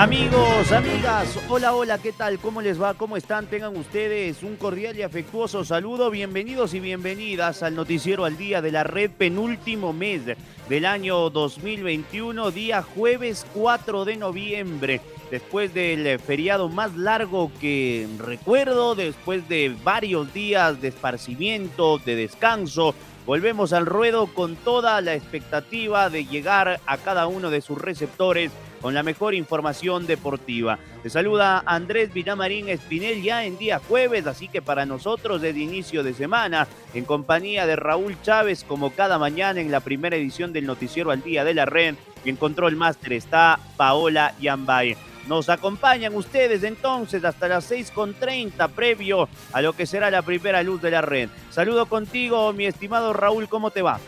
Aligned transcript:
Amigos, 0.00 0.72
amigas, 0.72 1.38
hola, 1.50 1.74
hola, 1.74 1.98
¿qué 1.98 2.12
tal? 2.12 2.38
¿Cómo 2.38 2.62
les 2.62 2.80
va? 2.80 2.94
¿Cómo 2.94 3.18
están? 3.18 3.48
Tengan 3.48 3.76
ustedes 3.76 4.42
un 4.42 4.56
cordial 4.56 4.96
y 4.96 5.02
afectuoso 5.02 5.62
saludo. 5.62 6.10
Bienvenidos 6.10 6.72
y 6.72 6.80
bienvenidas 6.80 7.62
al 7.62 7.74
noticiero 7.74 8.24
al 8.24 8.38
día 8.38 8.62
de 8.62 8.72
la 8.72 8.82
red 8.82 9.10
penúltimo 9.10 9.92
mes 9.92 10.22
del 10.70 10.86
año 10.86 11.28
2021, 11.28 12.50
día 12.50 12.80
jueves 12.80 13.44
4 13.52 14.06
de 14.06 14.16
noviembre. 14.16 15.02
Después 15.30 15.74
del 15.74 16.18
feriado 16.18 16.70
más 16.70 16.96
largo 16.96 17.52
que 17.60 18.08
recuerdo, 18.16 18.94
después 18.94 19.50
de 19.50 19.76
varios 19.84 20.32
días 20.32 20.80
de 20.80 20.88
esparcimiento, 20.88 21.98
de 21.98 22.16
descanso, 22.16 22.94
volvemos 23.26 23.74
al 23.74 23.84
ruedo 23.84 24.28
con 24.28 24.56
toda 24.56 24.98
la 25.02 25.12
expectativa 25.12 26.08
de 26.08 26.24
llegar 26.24 26.80
a 26.86 26.96
cada 26.96 27.26
uno 27.26 27.50
de 27.50 27.60
sus 27.60 27.76
receptores 27.76 28.50
con 28.80 28.94
la 28.94 29.02
mejor 29.02 29.34
información 29.34 30.06
deportiva. 30.06 30.78
Te 31.02 31.10
saluda 31.10 31.62
Andrés 31.66 32.12
Villamarín 32.12 32.68
Espinel 32.68 33.22
ya 33.22 33.44
en 33.44 33.58
día 33.58 33.78
jueves, 33.78 34.26
así 34.26 34.48
que 34.48 34.62
para 34.62 34.86
nosotros 34.86 35.42
es 35.42 35.56
inicio 35.56 36.02
de 36.02 36.14
semana, 36.14 36.66
en 36.94 37.04
compañía 37.04 37.66
de 37.66 37.76
Raúl 37.76 38.16
Chávez, 38.22 38.64
como 38.64 38.90
cada 38.90 39.18
mañana 39.18 39.60
en 39.60 39.70
la 39.70 39.80
primera 39.80 40.16
edición 40.16 40.52
del 40.52 40.66
Noticiero 40.66 41.10
al 41.10 41.22
Día 41.22 41.44
de 41.44 41.54
la 41.54 41.66
Red, 41.66 41.94
y 42.24 42.30
en 42.30 42.36
Control 42.36 42.76
Master 42.76 43.12
está 43.14 43.58
Paola 43.76 44.34
Yambay. 44.40 44.96
Nos 45.28 45.48
acompañan 45.48 46.14
ustedes 46.14 46.62
entonces 46.64 47.24
hasta 47.24 47.46
las 47.46 47.70
6.30 47.70 48.68
previo 48.70 49.28
a 49.52 49.62
lo 49.62 49.74
que 49.74 49.86
será 49.86 50.10
la 50.10 50.22
primera 50.22 50.62
luz 50.62 50.80
de 50.82 50.90
la 50.90 51.02
red. 51.02 51.28
Saludo 51.50 51.86
contigo, 51.86 52.52
mi 52.52 52.66
estimado 52.66 53.12
Raúl, 53.12 53.48
¿cómo 53.48 53.70
te 53.70 53.82
va? 53.82 54.00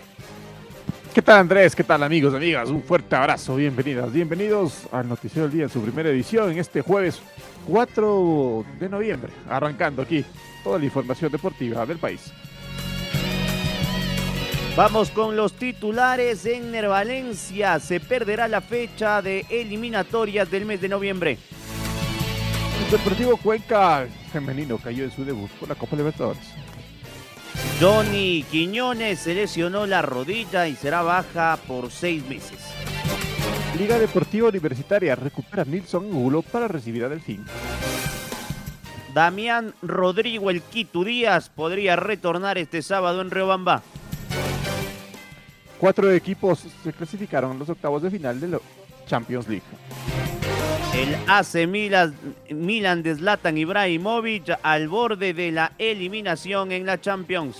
¿Qué 1.14 1.20
tal 1.20 1.40
Andrés? 1.40 1.76
¿Qué 1.76 1.84
tal 1.84 2.02
amigos, 2.02 2.32
amigas? 2.32 2.70
Un 2.70 2.82
fuerte 2.82 3.14
abrazo, 3.14 3.54
bienvenidas, 3.56 4.10
bienvenidos 4.10 4.88
al 4.90 5.06
Noticiero 5.06 5.42
del 5.42 5.54
Día 5.54 5.64
en 5.64 5.68
su 5.68 5.82
primera 5.82 6.08
edición 6.08 6.50
en 6.50 6.58
este 6.58 6.80
jueves 6.80 7.20
4 7.68 8.64
de 8.80 8.88
noviembre, 8.88 9.30
arrancando 9.46 10.00
aquí 10.00 10.24
toda 10.64 10.78
la 10.78 10.86
información 10.86 11.30
deportiva 11.30 11.84
del 11.84 11.98
país. 11.98 12.32
Vamos 14.74 15.10
con 15.10 15.36
los 15.36 15.52
titulares 15.52 16.46
en 16.46 16.72
Valencia. 16.88 17.78
Se 17.78 18.00
perderá 18.00 18.48
la 18.48 18.62
fecha 18.62 19.20
de 19.20 19.44
eliminatorias 19.50 20.50
del 20.50 20.64
mes 20.64 20.80
de 20.80 20.88
noviembre. 20.88 21.36
El 22.86 22.90
Deportivo 22.90 23.36
Cuenca 23.36 24.06
femenino 24.32 24.78
cayó 24.78 25.04
en 25.04 25.10
su 25.10 25.26
debut 25.26 25.50
por 25.60 25.68
la 25.68 25.74
Copa 25.74 25.94
Libertadores. 25.94 26.61
Johnny 27.80 28.44
Quiñones 28.50 29.20
se 29.20 29.34
lesionó 29.34 29.86
la 29.86 30.02
rodilla 30.02 30.68
y 30.68 30.76
será 30.76 31.02
baja 31.02 31.58
por 31.66 31.90
seis 31.90 32.26
meses. 32.28 32.60
Liga 33.78 33.98
Deportiva 33.98 34.48
Universitaria 34.48 35.16
recupera 35.16 35.62
a 35.62 35.64
Nilson 35.64 36.04
Angulo 36.04 36.42
para 36.42 36.68
recibir 36.68 37.04
a 37.04 37.08
Delfín. 37.08 37.44
Damián 39.14 39.74
Rodrigo 39.82 40.50
El 40.50 40.62
Quito 40.62 41.04
Díaz 41.04 41.48
podría 41.48 41.96
retornar 41.96 42.58
este 42.58 42.82
sábado 42.82 43.20
en 43.20 43.30
Riobamba. 43.30 43.82
Cuatro 45.78 46.10
equipos 46.12 46.64
se 46.84 46.92
clasificaron 46.92 47.52
en 47.52 47.58
los 47.58 47.68
octavos 47.68 48.02
de 48.02 48.10
final 48.10 48.40
de 48.40 48.48
la 48.48 48.58
Champions 49.06 49.48
League. 49.48 49.64
El 50.94 51.16
AC 51.26 51.66
Milan, 51.66 53.02
de 53.02 53.14
Zlatan 53.14 53.56
Ibrahimovic 53.56 54.58
al 54.62 54.88
borde 54.88 55.32
de 55.32 55.50
la 55.50 55.72
eliminación 55.78 56.70
en 56.70 56.84
la 56.84 57.00
Champions. 57.00 57.56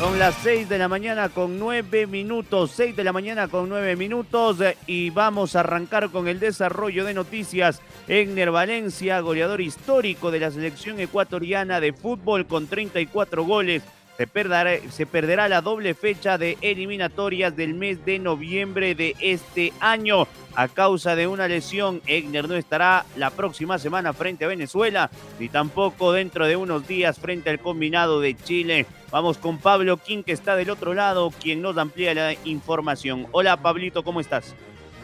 Son 0.00 0.18
las 0.18 0.34
6 0.42 0.68
de 0.68 0.78
la 0.78 0.88
mañana 0.88 1.28
con 1.28 1.58
9 1.60 2.08
minutos, 2.08 2.72
6 2.72 2.96
de 2.96 3.04
la 3.04 3.12
mañana 3.12 3.46
con 3.46 3.68
9 3.68 3.94
minutos 3.94 4.58
y 4.88 5.10
vamos 5.10 5.54
a 5.54 5.60
arrancar 5.60 6.10
con 6.10 6.26
el 6.26 6.40
desarrollo 6.40 7.04
de 7.04 7.14
noticias. 7.14 7.80
Egner 8.08 8.50
Valencia, 8.50 9.20
goleador 9.20 9.60
histórico 9.60 10.32
de 10.32 10.40
la 10.40 10.50
selección 10.50 10.98
ecuatoriana 10.98 11.80
de 11.80 11.92
fútbol 11.92 12.46
con 12.46 12.66
34 12.66 13.44
goles 13.44 13.82
se 14.16 15.06
perderá, 15.06 15.48
la 15.48 15.60
doble 15.60 15.94
fecha 15.94 16.38
de 16.38 16.56
eliminatorias 16.60 17.54
del 17.54 17.74
mes 17.74 18.04
de 18.04 18.18
noviembre 18.18 18.94
de 18.94 19.14
este 19.20 19.72
año 19.80 20.26
a 20.54 20.68
causa 20.68 21.14
de 21.14 21.26
una 21.26 21.48
lesión. 21.48 22.00
Egner 22.06 22.48
no 22.48 22.54
estará 22.54 23.04
la 23.16 23.30
próxima 23.30 23.78
semana 23.78 24.12
frente 24.12 24.46
a 24.46 24.48
Venezuela 24.48 25.10
ni 25.38 25.48
tampoco 25.48 26.12
dentro 26.12 26.46
de 26.46 26.56
unos 26.56 26.88
días 26.88 27.18
frente 27.18 27.50
al 27.50 27.60
combinado 27.60 28.20
de 28.20 28.36
Chile. 28.36 28.86
Vamos 29.10 29.38
con 29.38 29.58
Pablo 29.58 29.98
King 29.98 30.22
que 30.22 30.32
está 30.32 30.56
del 30.56 30.70
otro 30.70 30.94
lado, 30.94 31.30
quien 31.30 31.60
nos 31.60 31.76
amplía 31.76 32.14
la 32.14 32.34
información. 32.44 33.26
Hola 33.32 33.58
Pablito, 33.58 34.02
¿cómo 34.02 34.20
estás? 34.20 34.54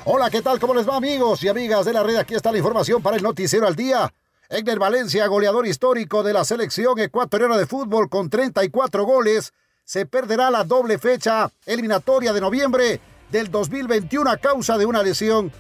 Hola, 0.05 0.31
¿qué 0.31 0.43
tal? 0.43 0.59
¿Cómo 0.59 0.75
les 0.75 0.89
va 0.89 0.97
amigos 0.97 1.44
y 1.44 1.49
amigas 1.49 1.84
de 1.84 1.93
la 1.93 2.03
red? 2.03 2.17
Aquí 2.17 2.34
está 2.34 2.50
la 2.50 2.59
información 2.59 3.00
para 3.03 3.17
el 3.17 3.23
noticiero 3.23 3.69
al 3.69 3.77
día. 3.77 4.12
Egner 4.52 4.78
Valencia, 4.78 5.26
goleador 5.28 5.66
histórico 5.66 6.22
de 6.22 6.34
la 6.34 6.44
selección 6.44 6.98
ecuatoriana 6.98 7.56
de 7.56 7.64
fútbol 7.64 8.10
con 8.10 8.28
34 8.28 9.02
goles, 9.06 9.54
se 9.82 10.04
perderá 10.04 10.50
la 10.50 10.62
doble 10.62 10.98
fecha 10.98 11.50
eliminatoria 11.64 12.34
de 12.34 12.40
noviembre 12.42 13.00
del 13.30 13.50
2021 13.50 14.30
a 14.30 14.36
causa 14.36 14.76
de 14.76 14.84
una 14.84 15.02
lesión. 15.02 15.50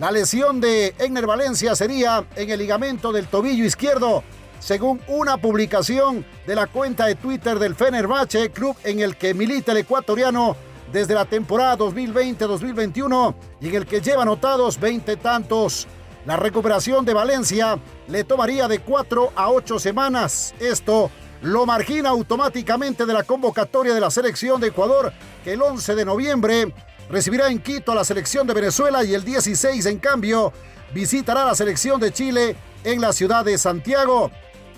La 0.00 0.10
lesión 0.10 0.60
de 0.60 0.92
Egner 0.98 1.24
Valencia 1.24 1.76
sería 1.76 2.26
en 2.34 2.50
el 2.50 2.58
ligamento 2.58 3.12
del 3.12 3.28
tobillo 3.28 3.64
izquierdo, 3.64 4.24
según 4.58 5.00
una 5.06 5.36
publicación 5.36 6.26
de 6.44 6.56
la 6.56 6.66
cuenta 6.66 7.06
de 7.06 7.14
Twitter 7.14 7.60
del 7.60 7.76
Fenerbahce, 7.76 8.50
club 8.50 8.74
en 8.82 8.98
el 8.98 9.16
que 9.16 9.34
milita 9.34 9.70
el 9.70 9.78
ecuatoriano 9.78 10.56
desde 10.92 11.14
la 11.14 11.26
temporada 11.26 11.78
2020-2021 11.78 13.34
y 13.60 13.68
en 13.68 13.74
el 13.76 13.86
que 13.86 14.00
lleva 14.00 14.22
anotados 14.22 14.80
20 14.80 15.14
tantos. 15.18 15.86
La 16.24 16.36
recuperación 16.36 17.04
de 17.04 17.14
Valencia 17.14 17.80
le 18.06 18.22
tomaría 18.22 18.68
de 18.68 18.78
4 18.78 19.32
a 19.34 19.50
8 19.50 19.80
semanas. 19.80 20.54
Esto 20.60 21.10
lo 21.42 21.66
margina 21.66 22.10
automáticamente 22.10 23.04
de 23.04 23.12
la 23.12 23.24
convocatoria 23.24 23.92
de 23.92 24.00
la 24.00 24.10
selección 24.10 24.60
de 24.60 24.68
Ecuador, 24.68 25.12
que 25.42 25.54
el 25.54 25.62
11 25.62 25.96
de 25.96 26.04
noviembre 26.04 26.72
recibirá 27.10 27.48
en 27.48 27.58
Quito 27.58 27.90
a 27.90 27.96
la 27.96 28.04
selección 28.04 28.46
de 28.46 28.54
Venezuela 28.54 29.02
y 29.02 29.14
el 29.14 29.24
16 29.24 29.84
en 29.86 29.98
cambio 29.98 30.52
visitará 30.94 31.44
la 31.44 31.56
selección 31.56 31.98
de 31.98 32.12
Chile 32.12 32.56
en 32.84 33.00
la 33.00 33.12
ciudad 33.12 33.44
de 33.44 33.58
Santiago. 33.58 34.30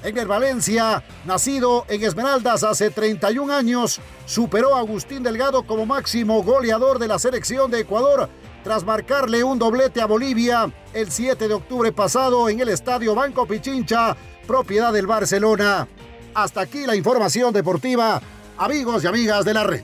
el 0.02 0.26
Valencia, 0.26 1.04
nacido 1.26 1.84
en 1.88 2.04
Esmeraldas 2.04 2.64
hace 2.64 2.88
31 2.88 3.52
años, 3.52 4.00
superó 4.24 4.76
a 4.76 4.78
Agustín 4.78 5.22
Delgado 5.22 5.64
como 5.64 5.84
máximo 5.84 6.42
goleador 6.42 6.98
de 6.98 7.08
la 7.08 7.18
selección 7.18 7.70
de 7.70 7.80
Ecuador 7.80 8.30
tras 8.64 8.82
marcarle 8.82 9.44
un 9.44 9.58
doblete 9.58 10.00
a 10.00 10.06
Bolivia 10.06 10.72
el 10.94 11.10
7 11.10 11.46
de 11.46 11.54
octubre 11.54 11.92
pasado 11.92 12.48
en 12.48 12.58
el 12.58 12.70
estadio 12.70 13.14
Banco 13.14 13.46
Pichincha, 13.46 14.16
propiedad 14.46 14.90
del 14.90 15.06
Barcelona. 15.06 15.86
Hasta 16.34 16.62
aquí 16.62 16.86
la 16.86 16.96
información 16.96 17.52
deportiva, 17.52 18.20
amigos 18.56 19.04
y 19.04 19.06
amigas 19.06 19.44
de 19.44 19.54
la 19.54 19.64
red. 19.64 19.82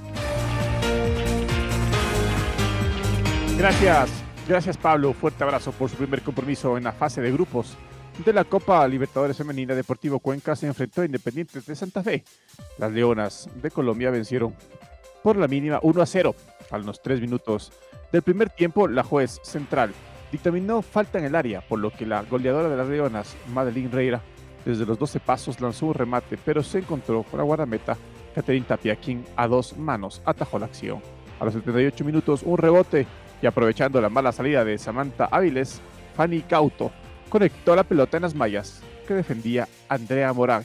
Gracias, 3.59 4.09
gracias 4.49 4.79
Pablo. 4.79 5.13
Fuerte 5.13 5.45
abrazo 5.45 5.73
por 5.73 5.91
su 5.91 5.97
primer 5.97 6.23
compromiso 6.23 6.79
en 6.79 6.85
la 6.85 6.93
fase 6.93 7.21
de 7.21 7.31
grupos 7.31 7.77
de 8.25 8.33
la 8.33 8.45
Copa 8.45 8.89
Libertadores 8.89 9.37
Femenina 9.37 9.75
Deportivo 9.75 10.19
Cuenca 10.21 10.57
se 10.57 10.67
enfrentó 10.67 11.03
a 11.03 11.05
Independientes 11.05 11.67
de 11.67 11.75
Santa 11.77 12.03
Fe. 12.03 12.25
Las 12.79 12.91
Leonas 12.91 13.49
de 13.55 13.71
Colombia 13.71 14.11
vencieron 14.11 14.55
por 15.23 15.37
la 15.37 15.49
mínima 15.49 15.79
1 15.83 16.01
a 16.01 16.07
0 16.07 16.35
a 16.71 16.79
los 16.79 17.03
3 17.03 17.21
minutos 17.21 17.73
del 18.13 18.23
primer 18.23 18.51
tiempo, 18.51 18.89
la 18.89 19.03
juez 19.03 19.41
central 19.43 19.93
dictaminó 20.33 20.83
falta 20.83 21.19
en 21.19 21.25
el 21.25 21.35
área, 21.35 21.61
por 21.61 21.79
lo 21.79 21.91
que 21.91 22.07
la 22.07 22.23
goleadora 22.23 22.69
de 22.69 22.77
las 22.77 22.89
Leonas, 22.89 23.37
Madeline 23.53 23.91
Reira, 23.91 24.21
desde 24.65 24.87
los 24.87 24.99
12 24.99 25.21
pasos 25.21 25.61
lanzó 25.61 25.87
un 25.87 25.95
remate, 25.95 26.39
pero 26.45 26.63
se 26.63 26.79
encontró 26.79 27.23
con 27.23 27.39
la 27.39 27.45
guardameta 27.45 27.97
Catherine 28.35 28.67
Tapia, 28.67 28.97
quien 28.97 29.25
a 29.37 29.49
dos 29.49 29.77
manos 29.77 30.23
atajó 30.25 30.59
la 30.59 30.67
acción. 30.67 31.01
A 31.39 31.45
los 31.45 31.55
78 31.55 32.05
minutos, 32.05 32.43
un 32.45 32.59
rebote 32.59 33.07
y 33.41 33.47
aprovechando 33.47 34.01
la 34.01 34.11
mala 34.11 34.33
salida 34.33 34.65
de 34.65 34.79
Samantha 34.79 35.29
Áviles, 35.31 35.81
Fanny 36.15 36.43
Cauto 36.43 36.91
conectó 37.29 37.75
la 37.75 37.85
pelota 37.85 38.19
en 38.19 38.25
las 38.25 38.35
mallas 38.35 38.83
que 39.09 39.15
defendía 39.15 39.67
Andrea 39.89 40.33
Morán. 40.33 40.65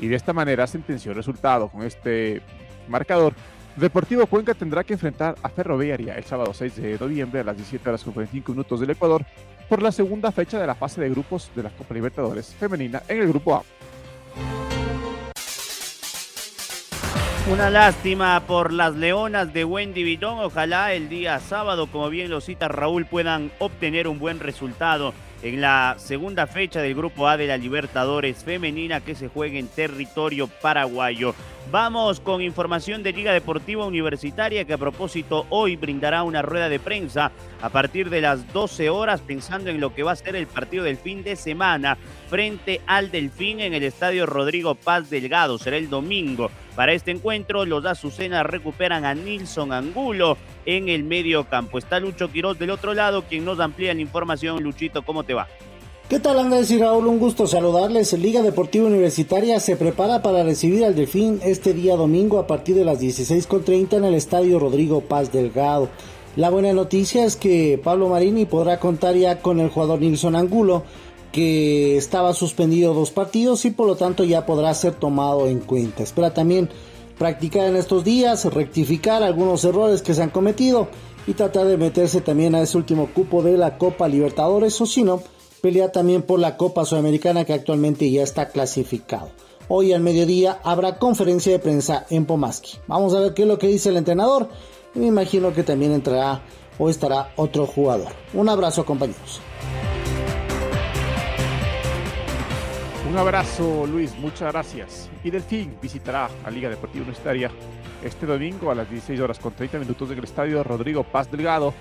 Y 0.00 0.08
de 0.08 0.16
esta 0.16 0.32
manera 0.32 0.66
sentenció 0.66 1.12
el 1.12 1.16
resultado. 1.16 1.68
Con 1.68 1.82
este 1.82 2.42
marcador, 2.88 3.34
Deportivo 3.76 4.26
Cuenca 4.26 4.54
tendrá 4.54 4.84
que 4.84 4.94
enfrentar 4.94 5.34
a 5.42 5.50
Ferroviaria 5.50 6.14
el 6.14 6.24
sábado 6.24 6.54
6 6.54 6.76
de 6.76 6.98
noviembre 6.98 7.40
a 7.40 7.44
las 7.44 7.56
17 7.56 7.86
horas 7.86 8.02
con 8.02 8.14
45 8.14 8.52
minutos 8.52 8.80
del 8.80 8.88
Ecuador 8.88 9.22
por 9.68 9.82
la 9.82 9.92
segunda 9.92 10.32
fecha 10.32 10.58
de 10.58 10.66
la 10.66 10.74
fase 10.74 11.02
de 11.02 11.10
grupos 11.10 11.50
de 11.54 11.64
la 11.64 11.68
Copa 11.68 11.92
Libertadores 11.92 12.54
femenina 12.54 13.02
en 13.06 13.20
el 13.20 13.28
grupo 13.28 13.54
A. 13.54 13.62
Una 17.52 17.68
lástima 17.68 18.42
por 18.46 18.72
las 18.72 18.96
leonas 18.96 19.52
de 19.52 19.64
Wendy 19.64 20.02
Vitón. 20.02 20.38
Ojalá 20.40 20.94
el 20.94 21.10
día 21.10 21.38
sábado, 21.38 21.86
como 21.86 22.08
bien 22.08 22.30
lo 22.30 22.40
cita 22.40 22.68
Raúl, 22.68 23.04
puedan 23.04 23.52
obtener 23.58 24.08
un 24.08 24.18
buen 24.18 24.40
resultado 24.40 25.12
en 25.46 25.60
la 25.60 25.94
segunda 25.98 26.48
fecha 26.48 26.82
del 26.82 26.96
Grupo 26.96 27.28
A 27.28 27.36
de 27.36 27.46
la 27.46 27.56
Libertadores 27.56 28.42
Femenina 28.42 29.00
que 29.00 29.14
se 29.14 29.28
juega 29.28 29.58
en 29.58 29.68
territorio 29.68 30.48
paraguayo. 30.48 31.34
Vamos 31.70 32.20
con 32.20 32.42
información 32.42 33.02
de 33.02 33.12
Liga 33.12 33.32
Deportiva 33.32 33.86
Universitaria 33.86 34.64
que 34.64 34.72
a 34.72 34.78
propósito 34.78 35.46
hoy 35.50 35.76
brindará 35.76 36.22
una 36.24 36.42
rueda 36.42 36.68
de 36.68 36.80
prensa 36.80 37.30
a 37.60 37.68
partir 37.68 38.10
de 38.10 38.20
las 38.20 38.52
12 38.52 38.90
horas 38.90 39.20
pensando 39.20 39.70
en 39.70 39.80
lo 39.80 39.94
que 39.94 40.02
va 40.02 40.12
a 40.12 40.16
ser 40.16 40.34
el 40.36 40.46
partido 40.46 40.84
del 40.84 40.96
fin 40.96 41.22
de 41.22 41.36
semana 41.36 41.96
frente 42.28 42.80
al 42.86 43.10
Delfín 43.10 43.60
en 43.60 43.74
el 43.74 43.84
Estadio 43.84 44.26
Rodrigo 44.26 44.74
Paz 44.74 45.10
Delgado. 45.10 45.58
Será 45.58 45.76
el 45.76 45.90
domingo. 45.90 46.50
Para 46.74 46.92
este 46.92 47.10
encuentro, 47.10 47.64
los 47.64 47.84
Azucenas 47.86 48.46
recuperan 48.46 49.04
a 49.04 49.14
Nilson 49.14 49.72
Angulo 49.72 50.36
en 50.66 50.88
el 50.88 51.04
medio 51.04 51.44
campo. 51.48 51.78
Está 51.78 51.98
Lucho 52.00 52.30
Quiroz 52.30 52.58
del 52.58 52.70
otro 52.70 52.92
lado, 52.92 53.22
quien 53.22 53.44
nos 53.44 53.60
amplía 53.60 53.94
la 53.94 54.00
información. 54.00 54.62
Luchito, 54.62 55.02
¿cómo 55.02 55.24
te 55.24 55.34
va? 55.34 55.48
¿Qué 56.08 56.20
tal 56.20 56.38
Andrés 56.38 56.70
y 56.70 56.78
Raúl? 56.78 57.06
Un 57.08 57.18
gusto 57.18 57.48
saludarles. 57.48 58.12
Liga 58.12 58.40
Deportiva 58.42 58.86
Universitaria 58.86 59.58
se 59.58 59.74
prepara 59.74 60.22
para 60.22 60.44
recibir 60.44 60.84
al 60.84 60.94
Delfín 60.94 61.40
este 61.42 61.74
día 61.74 61.96
domingo 61.96 62.38
a 62.38 62.46
partir 62.46 62.76
de 62.76 62.84
las 62.84 63.00
16.30 63.00 63.94
en 63.94 64.04
el 64.04 64.14
Estadio 64.14 64.60
Rodrigo 64.60 65.00
Paz 65.00 65.32
Delgado. 65.32 65.88
La 66.36 66.50
buena 66.50 66.72
noticia 66.72 67.24
es 67.24 67.34
que 67.34 67.80
Pablo 67.82 68.08
Marini 68.08 68.44
podrá 68.44 68.78
contar 68.78 69.16
ya 69.16 69.40
con 69.40 69.58
el 69.58 69.68
jugador 69.68 70.00
Nilson 70.00 70.36
Angulo, 70.36 70.84
que 71.32 71.96
estaba 71.96 72.34
suspendido 72.34 72.94
dos 72.94 73.10
partidos 73.10 73.64
y 73.64 73.70
por 73.70 73.88
lo 73.88 73.96
tanto 73.96 74.22
ya 74.22 74.46
podrá 74.46 74.74
ser 74.74 74.94
tomado 74.94 75.48
en 75.48 75.58
cuenta. 75.58 76.04
Espera 76.04 76.32
también 76.32 76.68
practicar 77.18 77.66
en 77.66 77.76
estos 77.76 78.04
días, 78.04 78.44
rectificar 78.44 79.22
algunos 79.22 79.64
errores 79.64 80.02
que 80.02 80.14
se 80.14 80.22
han 80.22 80.30
cometido 80.30 80.88
y 81.26 81.34
tratar 81.34 81.66
de 81.66 81.76
meterse 81.76 82.20
también 82.20 82.54
a 82.54 82.60
ese 82.60 82.76
último 82.76 83.08
cupo 83.12 83.42
de 83.42 83.56
la 83.56 83.78
Copa 83.78 84.08
Libertadores 84.08 84.80
o 84.80 84.86
si 84.86 85.02
no, 85.02 85.22
pelear 85.60 85.90
también 85.90 86.22
por 86.22 86.38
la 86.38 86.56
Copa 86.56 86.84
Sudamericana 86.84 87.44
que 87.44 87.54
actualmente 87.54 88.10
ya 88.10 88.22
está 88.22 88.48
clasificado. 88.48 89.30
Hoy 89.68 89.92
al 89.92 90.00
mediodía 90.00 90.60
habrá 90.62 90.98
conferencia 90.98 91.52
de 91.52 91.58
prensa 91.58 92.06
en 92.10 92.24
Pomaski. 92.24 92.78
Vamos 92.86 93.14
a 93.14 93.20
ver 93.20 93.34
qué 93.34 93.42
es 93.42 93.48
lo 93.48 93.58
que 93.58 93.66
dice 93.66 93.88
el 93.88 93.96
entrenador 93.96 94.48
y 94.94 95.00
me 95.00 95.06
imagino 95.06 95.52
que 95.52 95.64
también 95.64 95.92
entrará 95.92 96.42
o 96.78 96.88
estará 96.88 97.32
otro 97.36 97.66
jugador. 97.66 98.12
Un 98.32 98.48
abrazo 98.48 98.84
compañeros. 98.84 99.40
Un 103.08 103.16
abrazo, 103.16 103.86
Luis, 103.86 104.18
muchas 104.18 104.52
gracias. 104.52 105.08
Y 105.22 105.30
Delfín 105.30 105.76
visitará 105.80 106.28
a 106.44 106.50
Liga 106.50 106.68
Deportiva 106.68 107.04
Universitaria 107.04 107.50
este 108.02 108.26
domingo 108.26 108.70
a 108.70 108.74
las 108.74 108.90
16 108.90 109.20
horas 109.20 109.38
con 109.38 109.52
30 109.52 109.78
minutos 109.78 110.10
en 110.10 110.18
el 110.18 110.24
estadio 110.24 110.64
Rodrigo 110.64 111.04
Paz 111.04 111.30
Delgado 111.30 111.72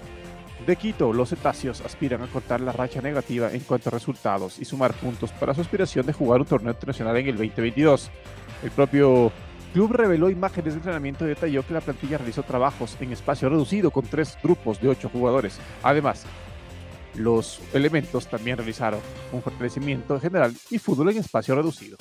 de 0.68 0.76
Quito. 0.76 1.12
Los 1.14 1.30
cetáceos 1.30 1.82
aspiran 1.82 2.22
a 2.22 2.28
cortar 2.28 2.62
la 2.62 2.72
racha 2.72 3.02
negativa 3.02 3.52
en 3.52 3.62
cuanto 3.62 3.90
a 3.90 3.94
resultados 3.94 4.60
y 4.60 4.66
sumar 4.66 4.94
puntos 4.94 5.32
para 5.32 5.56
su 5.56 5.62
aspiración 5.62 6.06
de 6.06 6.14
jugar 6.14 6.42
un 6.42 6.48
torneo 6.48 6.72
internacional 6.72 7.18
en 7.18 7.28
el 7.28 7.38
2022. 7.38 8.12
El 8.64 8.72
propio 8.72 9.32
club 9.74 9.94
reveló 9.94 10.30
imágenes 10.30 10.74
de 10.74 10.78
entrenamiento 10.80 11.26
y 11.26 11.30
detalló 11.30 11.66
que 11.66 11.74
la 11.74 11.82
plantilla 11.82 12.20
realizó 12.20 12.44
trabajos 12.44 12.98
en 13.00 13.12
espacio 13.12 13.50
reducido 13.50 13.90
con 13.90 14.06
tres 14.06 14.38
grupos 14.44 14.80
de 14.80 14.90
ocho 14.90 15.10
jugadores. 15.10 15.60
Además, 15.82 16.26
los 17.18 17.60
elementos 17.74 18.28
también 18.28 18.58
realizaron 18.58 19.00
un 19.32 19.42
fortalecimiento 19.42 20.20
general 20.20 20.54
y 20.70 20.78
fútbol 20.78 21.12
en 21.12 21.18
espacio 21.18 21.56
reducido. 21.56 21.98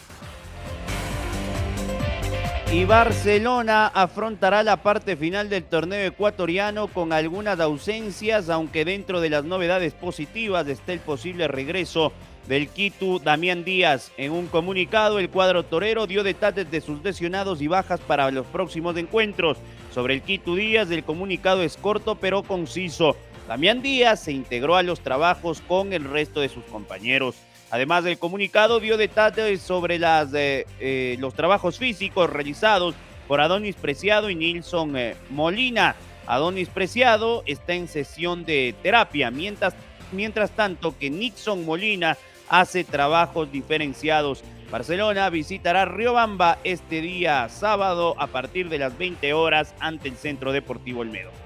Y 2.73 2.87
Barcelona 2.87 3.87
afrontará 3.87 4.65
la 4.65 4.83
parte 4.83 5.17
final 5.17 5.49
del 5.49 5.63
torneo 5.63 6.09
ecuatoriano 6.09 6.89
con 6.89 7.13
algunas 7.13 7.61
ausencias, 7.61 8.51
aunque 8.51 8.85
dentro 8.85 9.21
de 9.21 9.31
las 9.31 9.45
novedades 9.45 9.95
positivas 9.95 10.67
está 10.67 10.93
el 10.93 10.99
posible 10.99 11.47
regreso 11.47 12.13
del 12.49 12.69
Quito 12.69 13.21
Damián 13.21 13.65
Díaz. 13.65 14.11
En 14.17 14.33
un 14.33 14.49
comunicado, 14.49 15.21
el 15.21 15.31
cuadro 15.31 15.63
torero 15.63 16.09
dio 16.09 16.25
detalles 16.25 16.69
de 16.69 16.81
sus 16.81 17.01
lesionados 17.05 17.63
y 17.63 17.69
bajas 17.69 18.01
para 18.01 18.31
los 18.33 18.47
próximos 18.47 18.97
encuentros. 18.97 19.59
Sobre 19.93 20.15
el 20.15 20.23
Quito 20.23 20.57
Díaz, 20.57 20.91
el 20.91 21.05
comunicado 21.05 21.63
es 21.63 21.77
corto 21.77 22.17
pero 22.17 22.43
conciso. 22.43 23.17
Damián 23.49 23.83
Díaz 23.83 24.21
se 24.21 24.33
integró 24.33 24.77
a 24.77 24.83
los 24.83 25.01
trabajos 25.01 25.61
con 25.61 25.93
el 25.93 26.05
resto 26.05 26.41
de 26.41 26.49
sus 26.49 26.65
compañeros. 26.65 27.37
Además 27.71 28.05
del 28.05 28.19
comunicado, 28.19 28.81
dio 28.81 28.97
detalles 28.97 29.61
sobre 29.61 29.97
eh, 29.97 30.67
eh, 30.81 31.17
los 31.19 31.35
trabajos 31.35 31.79
físicos 31.79 32.31
realizados 32.31 32.95
por 33.29 33.41
Adonis 33.41 33.77
Preciado 33.77 34.31
y 34.31 34.35
Nilson 34.35 34.97
eh, 34.97 35.17
Molina. 35.29 35.95
Adonis 36.27 36.69
Preciado 36.69 37.43
está 37.47 37.75
en 37.75 37.87
sesión 37.89 38.47
de 38.47 38.75
terapia, 38.83 39.31
mientras, 39.31 39.75
mientras 40.13 40.51
tanto 40.53 40.97
que 40.97 41.11
Nixon 41.11 41.67
Molina 41.67 42.17
hace 42.49 42.85
trabajos 42.85 43.53
diferenciados. 43.53 44.43
Barcelona 44.71 45.29
visitará 45.29 45.85
Riobamba 45.85 46.59
este 46.65 47.03
día 47.03 47.49
sábado 47.51 48.15
a 48.19 48.27
partir 48.27 48.71
de 48.71 48.79
las 48.79 48.97
20 48.97 49.35
horas 49.35 49.75
ante 49.81 50.09
el 50.09 50.17
Centro 50.17 50.53
Deportivo 50.53 51.01
Olmedo. 51.01 51.44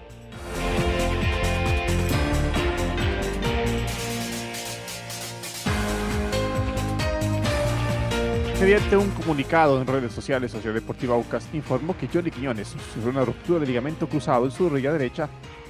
Mediante 8.61 8.97
un 8.97 9.09
comunicado 9.11 9.81
en 9.81 9.87
redes 9.87 10.13
sociales, 10.13 10.51
Sociedad 10.51 10.75
Deportiva 10.75 11.15
Aucas 11.15 11.49
informó 11.53 11.97
que 11.97 12.09
Johnny 12.13 12.33
Quiñones 12.33 12.67
sufrió 12.67 13.11
una 13.11 13.25
ruptura 13.25 13.61
de 13.61 13.67
ligamento 13.67 14.09
cruzado 14.09 14.47
en 14.47 14.51
su 14.51 14.69
rodilla 14.69 14.93
derecha. 14.93 15.29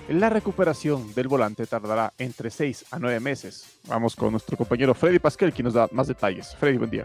La 0.09 0.31
recuperación 0.31 1.13
del 1.15 1.29
volante 1.29 1.67
tardará 1.67 2.15
entre 2.17 2.51
6 2.51 2.87
a 2.91 2.99
9 2.99 3.21
meses. 3.21 3.79
Vamos 3.89 4.17
con 4.17 4.31
nuestro 4.31 4.57
compañero 4.57 4.95
Freddy 4.95 5.19
Pasquel, 5.19 5.53
quien 5.53 5.67
nos 5.67 5.75
da 5.75 5.87
más 5.93 6.07
detalles. 6.07 6.57
Freddy, 6.59 6.79
buen 6.79 6.91
día. 6.91 7.05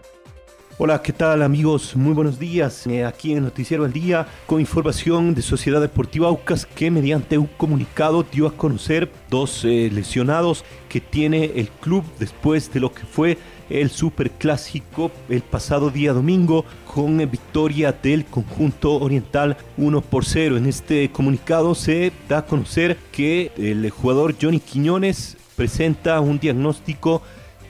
Hola, 0.76 1.02
¿qué 1.02 1.12
tal 1.12 1.40
amigos? 1.42 1.94
Muy 1.94 2.14
buenos 2.14 2.38
días. 2.38 2.84
Eh, 2.88 3.04
aquí 3.04 3.32
en 3.32 3.44
Noticiero 3.44 3.84
al 3.84 3.92
Día 3.92 4.26
con 4.46 4.60
información 4.60 5.32
de 5.32 5.40
Sociedad 5.40 5.80
Deportiva 5.80 6.26
Aucas 6.26 6.66
que 6.66 6.90
mediante 6.90 7.38
un 7.38 7.46
comunicado 7.46 8.24
dio 8.24 8.48
a 8.48 8.56
conocer 8.56 9.08
dos 9.30 9.64
eh, 9.64 9.88
lesionados 9.92 10.64
que 10.88 11.00
tiene 11.00 11.52
el 11.54 11.68
club 11.68 12.04
después 12.18 12.72
de 12.72 12.80
lo 12.80 12.92
que 12.92 13.04
fue 13.04 13.38
el 13.70 13.90
Superclásico 13.90 15.10
el 15.28 15.42
pasado 15.42 15.90
día 15.90 16.12
domingo 16.12 16.64
con 16.92 17.18
victoria 17.30 17.92
del 17.92 18.24
conjunto 18.24 18.94
oriental 18.94 19.56
1 19.76 20.00
por 20.00 20.24
0. 20.24 20.56
En 20.56 20.66
este 20.66 21.10
comunicado 21.10 21.74
se 21.74 22.12
da 22.28 22.38
a 22.38 22.46
conocer 22.46 22.96
que 23.12 23.52
el 23.56 23.88
jugador 23.90 24.34
Johnny 24.40 24.60
Quiñones 24.60 25.36
presenta 25.56 26.20
un 26.20 26.38
diagnóstico 26.38 27.22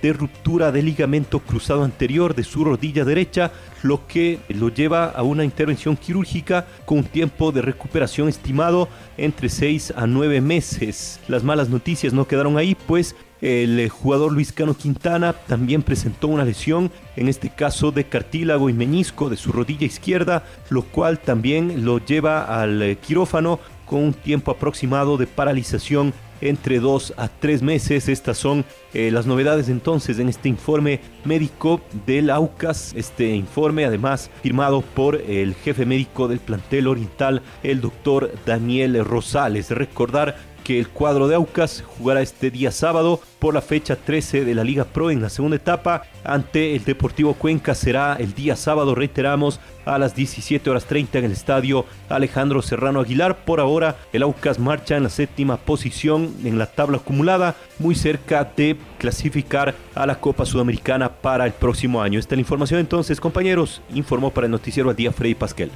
de 0.04 0.12
ruptura 0.12 0.70
de 0.70 0.82
ligamento 0.82 1.40
cruzado 1.40 1.82
anterior 1.82 2.34
de 2.34 2.44
su 2.44 2.62
rodilla 2.62 3.06
derecha, 3.06 3.52
lo 3.82 4.06
que 4.06 4.38
lo 4.50 4.68
lleva 4.68 5.06
a 5.06 5.23
una 5.23 5.44
intervención 5.44 5.96
quirúrgica 5.96 6.66
con 6.84 6.99
un 6.99 7.04
tiempo 7.04 7.52
de 7.52 7.62
recuperación 7.62 8.28
estimado 8.28 8.90
entre 9.16 9.49
6 9.49 9.94
a 9.96 10.06
9 10.06 10.42
meses. 10.42 11.20
Las 11.26 11.42
malas 11.42 11.70
noticias 11.70 12.12
no 12.12 12.28
quedaron 12.28 12.58
ahí, 12.58 12.76
pues 12.87 13.16
el 13.40 13.88
jugador 13.88 14.30
Luis 14.30 14.52
Cano 14.52 14.75
Quintana 14.75 15.32
también 15.32 15.82
presentó 15.82 16.28
una 16.28 16.44
lesión, 16.44 16.90
en 17.16 17.28
este 17.28 17.49
caso 17.49 17.90
de 17.90 18.04
cartílago 18.04 18.68
y 18.68 18.75
menisco 18.75 19.30
de 19.30 19.38
su 19.38 19.52
rodilla 19.52 19.87
izquierda, 19.87 20.44
lo 20.68 20.82
cual 20.82 21.18
también 21.18 21.82
lo 21.87 21.99
lleva 21.99 22.61
al 22.61 22.99
quirófano 22.99 23.58
con 23.87 24.02
un 24.02 24.12
tiempo 24.12 24.50
aproximado 24.50 25.16
de 25.16 25.26
paralización 25.26 26.12
entre 26.44 26.78
dos 26.78 27.12
a 27.16 27.28
tres 27.28 27.62
meses. 27.62 28.08
Estas 28.08 28.38
son 28.38 28.64
eh, 28.92 29.10
las 29.10 29.26
novedades 29.26 29.68
entonces 29.68 30.18
en 30.20 30.28
este 30.28 30.48
informe 30.48 31.00
médico 31.24 31.80
del 32.06 32.30
AUCAS. 32.30 32.94
Este 32.94 33.34
informe 33.34 33.84
además 33.84 34.30
firmado 34.42 34.82
por 34.82 35.16
el 35.16 35.54
jefe 35.54 35.84
médico 35.84 36.28
del 36.28 36.38
plantel 36.38 36.86
oriental, 36.86 37.42
el 37.64 37.80
doctor 37.80 38.30
Daniel 38.46 39.04
Rosales. 39.04 39.70
Recordar 39.70 40.36
que 40.64 40.78
el 40.78 40.88
cuadro 40.88 41.28
de 41.28 41.37
Aucas 41.37 41.85
jugará 41.99 42.23
este 42.23 42.50
día 42.50 42.73
sábado 42.73 43.21
por 43.38 43.54
la 43.54 43.61
fecha 43.61 43.97
13 43.97 44.44
de 44.44 44.54
la 44.54 44.64
Liga 44.64 44.85
Pro 44.85 45.11
en 45.11 45.23
la 45.23 45.28
segunda 45.28 45.56
etapa 45.56 46.02
ante 46.25 46.75
el 46.75 46.85
Deportivo 46.85 47.35
Cuenca 47.35 47.75
será 47.75 48.16
el 48.18 48.35
día 48.35 48.56
sábado, 48.56 48.94
reiteramos, 48.94 49.61
a 49.85 49.99
las 49.99 50.16
17 50.16 50.71
horas 50.71 50.87
30 50.87 51.18
en 51.18 51.25
el 51.26 51.33
estadio 51.33 51.85
Alejandro 52.09 52.62
Serrano 52.62 53.00
Aguilar. 53.00 53.44
Por 53.44 53.61
ahora, 53.61 53.97
el 54.14 54.23
Aucas 54.23 54.59
marcha 54.59 54.97
en 54.97 55.02
la 55.02 55.11
séptima 55.11 55.59
posición 55.59 56.35
en 56.42 56.59
la 56.59 56.66
tabla 56.66 56.97
acumulada, 56.97 57.54
muy 57.78 57.94
cerca 57.94 58.50
de 58.56 58.78
clasificar 58.99 59.75
a 59.94 60.06
la 60.06 60.18
Copa 60.21 60.47
Sudamericana 60.47 61.11
para 61.11 61.44
el 61.44 61.52
próximo 61.52 62.00
año. 62.00 62.18
Esta 62.18 62.35
es 62.35 62.38
la 62.38 62.42
información 62.42 62.80
entonces, 62.80 63.21
compañeros, 63.21 63.83
informó 63.94 64.30
para 64.30 64.47
el 64.47 64.50
noticiero 64.50 64.88
al 64.88 64.97
día 64.97 65.12
Freddy 65.12 65.35
Pasquel. 65.35 65.71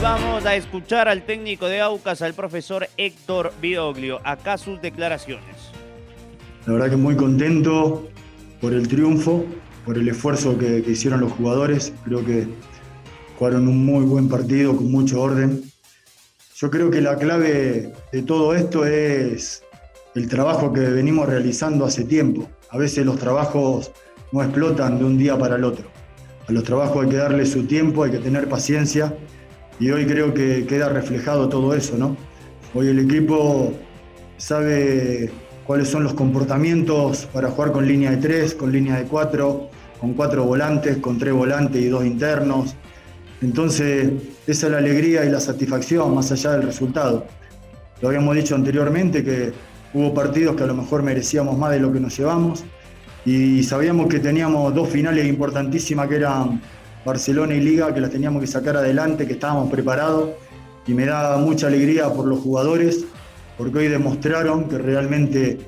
Vamos 0.00 0.46
a 0.46 0.54
escuchar 0.54 1.08
al 1.08 1.24
técnico 1.24 1.66
de 1.66 1.80
Aucas, 1.80 2.22
al 2.22 2.32
profesor 2.32 2.86
Héctor 2.96 3.52
Bidoglio. 3.60 4.20
Acá 4.22 4.56
sus 4.56 4.80
declaraciones. 4.80 5.72
La 6.66 6.74
verdad 6.74 6.90
que 6.90 6.96
muy 6.96 7.16
contento 7.16 8.08
por 8.60 8.74
el 8.74 8.86
triunfo, 8.86 9.44
por 9.84 9.98
el 9.98 10.08
esfuerzo 10.08 10.56
que, 10.56 10.84
que 10.84 10.92
hicieron 10.92 11.20
los 11.20 11.32
jugadores. 11.32 11.92
Creo 12.04 12.24
que 12.24 12.46
jugaron 13.36 13.66
un 13.66 13.84
muy 13.84 14.04
buen 14.04 14.28
partido 14.28 14.76
con 14.76 14.88
mucho 14.88 15.20
orden. 15.20 15.64
Yo 16.54 16.70
creo 16.70 16.92
que 16.92 17.00
la 17.00 17.16
clave 17.16 17.92
de 18.12 18.22
todo 18.22 18.54
esto 18.54 18.86
es 18.86 19.64
el 20.14 20.28
trabajo 20.28 20.72
que 20.72 20.80
venimos 20.80 21.28
realizando 21.28 21.84
hace 21.84 22.04
tiempo. 22.04 22.48
A 22.70 22.78
veces 22.78 23.04
los 23.04 23.18
trabajos 23.18 23.90
no 24.30 24.44
explotan 24.44 25.00
de 25.00 25.04
un 25.04 25.18
día 25.18 25.36
para 25.36 25.56
el 25.56 25.64
otro. 25.64 25.86
A 26.46 26.52
los 26.52 26.62
trabajos 26.62 27.02
hay 27.02 27.10
que 27.10 27.16
darle 27.16 27.44
su 27.46 27.64
tiempo, 27.64 28.04
hay 28.04 28.12
que 28.12 28.18
tener 28.18 28.48
paciencia 28.48 29.12
y 29.80 29.90
hoy 29.90 30.06
creo 30.06 30.34
que 30.34 30.66
queda 30.66 30.88
reflejado 30.88 31.48
todo 31.48 31.74
eso, 31.74 31.96
¿no? 31.96 32.16
Hoy 32.74 32.88
el 32.88 32.98
equipo 32.98 33.72
sabe 34.36 35.30
cuáles 35.66 35.88
son 35.88 36.04
los 36.04 36.14
comportamientos 36.14 37.26
para 37.32 37.50
jugar 37.50 37.72
con 37.72 37.86
línea 37.86 38.10
de 38.10 38.16
tres, 38.16 38.54
con 38.54 38.72
línea 38.72 38.96
de 38.96 39.04
cuatro, 39.04 39.68
con 40.00 40.14
cuatro 40.14 40.44
volantes, 40.44 40.96
con 40.98 41.18
tres 41.18 41.32
volantes 41.32 41.80
y 41.82 41.88
dos 41.88 42.04
internos. 42.04 42.74
Entonces, 43.40 44.10
esa 44.46 44.66
es 44.66 44.72
la 44.72 44.78
alegría 44.78 45.24
y 45.24 45.30
la 45.30 45.40
satisfacción 45.40 46.14
más 46.14 46.32
allá 46.32 46.52
del 46.52 46.62
resultado. 46.62 47.26
Lo 48.00 48.08
habíamos 48.08 48.34
dicho 48.34 48.54
anteriormente 48.54 49.22
que 49.22 49.52
hubo 49.94 50.12
partidos 50.12 50.56
que 50.56 50.64
a 50.64 50.66
lo 50.66 50.74
mejor 50.74 51.02
merecíamos 51.02 51.56
más 51.56 51.70
de 51.70 51.80
lo 51.80 51.92
que 51.92 52.00
nos 52.00 52.16
llevamos 52.16 52.64
y 53.24 53.62
sabíamos 53.62 54.08
que 54.08 54.18
teníamos 54.20 54.74
dos 54.74 54.88
finales 54.88 55.26
importantísimas 55.26 56.08
que 56.08 56.16
eran 56.16 56.60
Barcelona 57.04 57.54
y 57.54 57.60
Liga, 57.60 57.92
que 57.94 58.00
las 58.00 58.10
teníamos 58.10 58.40
que 58.40 58.46
sacar 58.46 58.76
adelante, 58.76 59.26
que 59.26 59.34
estábamos 59.34 59.70
preparados 59.70 60.30
y 60.86 60.94
me 60.94 61.04
da 61.04 61.36
mucha 61.36 61.66
alegría 61.66 62.08
por 62.08 62.26
los 62.26 62.40
jugadores, 62.40 63.04
porque 63.56 63.78
hoy 63.78 63.88
demostraron 63.88 64.68
que 64.68 64.78
realmente 64.78 65.58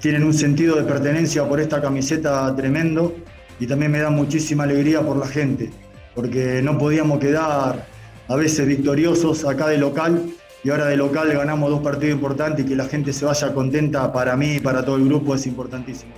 tienen 0.00 0.22
un 0.22 0.34
sentido 0.34 0.76
de 0.76 0.84
pertenencia 0.84 1.48
por 1.48 1.60
esta 1.60 1.80
camiseta 1.80 2.54
tremendo 2.54 3.14
y 3.58 3.66
también 3.66 3.90
me 3.90 3.98
da 3.98 4.10
muchísima 4.10 4.64
alegría 4.64 5.02
por 5.02 5.16
la 5.16 5.26
gente, 5.26 5.70
porque 6.14 6.60
no 6.62 6.78
podíamos 6.78 7.18
quedar 7.18 7.86
a 8.28 8.36
veces 8.36 8.66
victoriosos 8.66 9.44
acá 9.44 9.68
de 9.68 9.78
local 9.78 10.22
y 10.62 10.70
ahora 10.70 10.86
de 10.86 10.96
local 10.96 11.32
ganamos 11.32 11.70
dos 11.70 11.80
partidos 11.80 12.14
importantes 12.14 12.64
y 12.64 12.68
que 12.68 12.76
la 12.76 12.84
gente 12.84 13.12
se 13.12 13.24
vaya 13.24 13.52
contenta 13.52 14.12
para 14.12 14.36
mí 14.36 14.56
y 14.56 14.60
para 14.60 14.84
todo 14.84 14.96
el 14.96 15.04
grupo 15.04 15.34
es 15.34 15.46
importantísimo. 15.46 16.12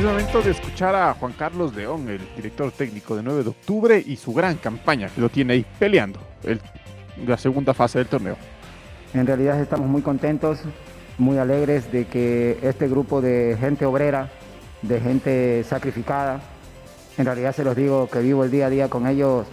Es 0.00 0.06
momento 0.06 0.40
de 0.40 0.52
escuchar 0.52 0.94
a 0.94 1.12
Juan 1.12 1.34
Carlos 1.34 1.74
León, 1.74 2.08
el 2.08 2.22
director 2.34 2.72
técnico 2.72 3.14
de 3.14 3.22
9 3.22 3.42
de 3.42 3.50
octubre, 3.50 4.02
y 4.06 4.16
su 4.16 4.32
gran 4.32 4.56
campaña 4.56 5.10
que 5.10 5.20
lo 5.20 5.28
tiene 5.28 5.52
ahí 5.52 5.66
peleando 5.78 6.18
el, 6.42 6.58
la 7.26 7.36
segunda 7.36 7.74
fase 7.74 7.98
del 7.98 8.08
torneo. 8.08 8.38
En 9.12 9.26
realidad 9.26 9.60
estamos 9.60 9.88
muy 9.88 10.00
contentos, 10.00 10.60
muy 11.18 11.36
alegres 11.36 11.92
de 11.92 12.06
que 12.06 12.58
este 12.62 12.88
grupo 12.88 13.20
de 13.20 13.58
gente 13.60 13.84
obrera, 13.84 14.30
de 14.80 15.00
gente 15.02 15.64
sacrificada, 15.64 16.40
en 17.18 17.26
realidad 17.26 17.54
se 17.54 17.62
los 17.62 17.76
digo 17.76 18.08
que 18.08 18.20
vivo 18.20 18.42
el 18.42 18.50
día 18.50 18.68
a 18.68 18.70
día 18.70 18.88
con 18.88 19.06
ellos, 19.06 19.46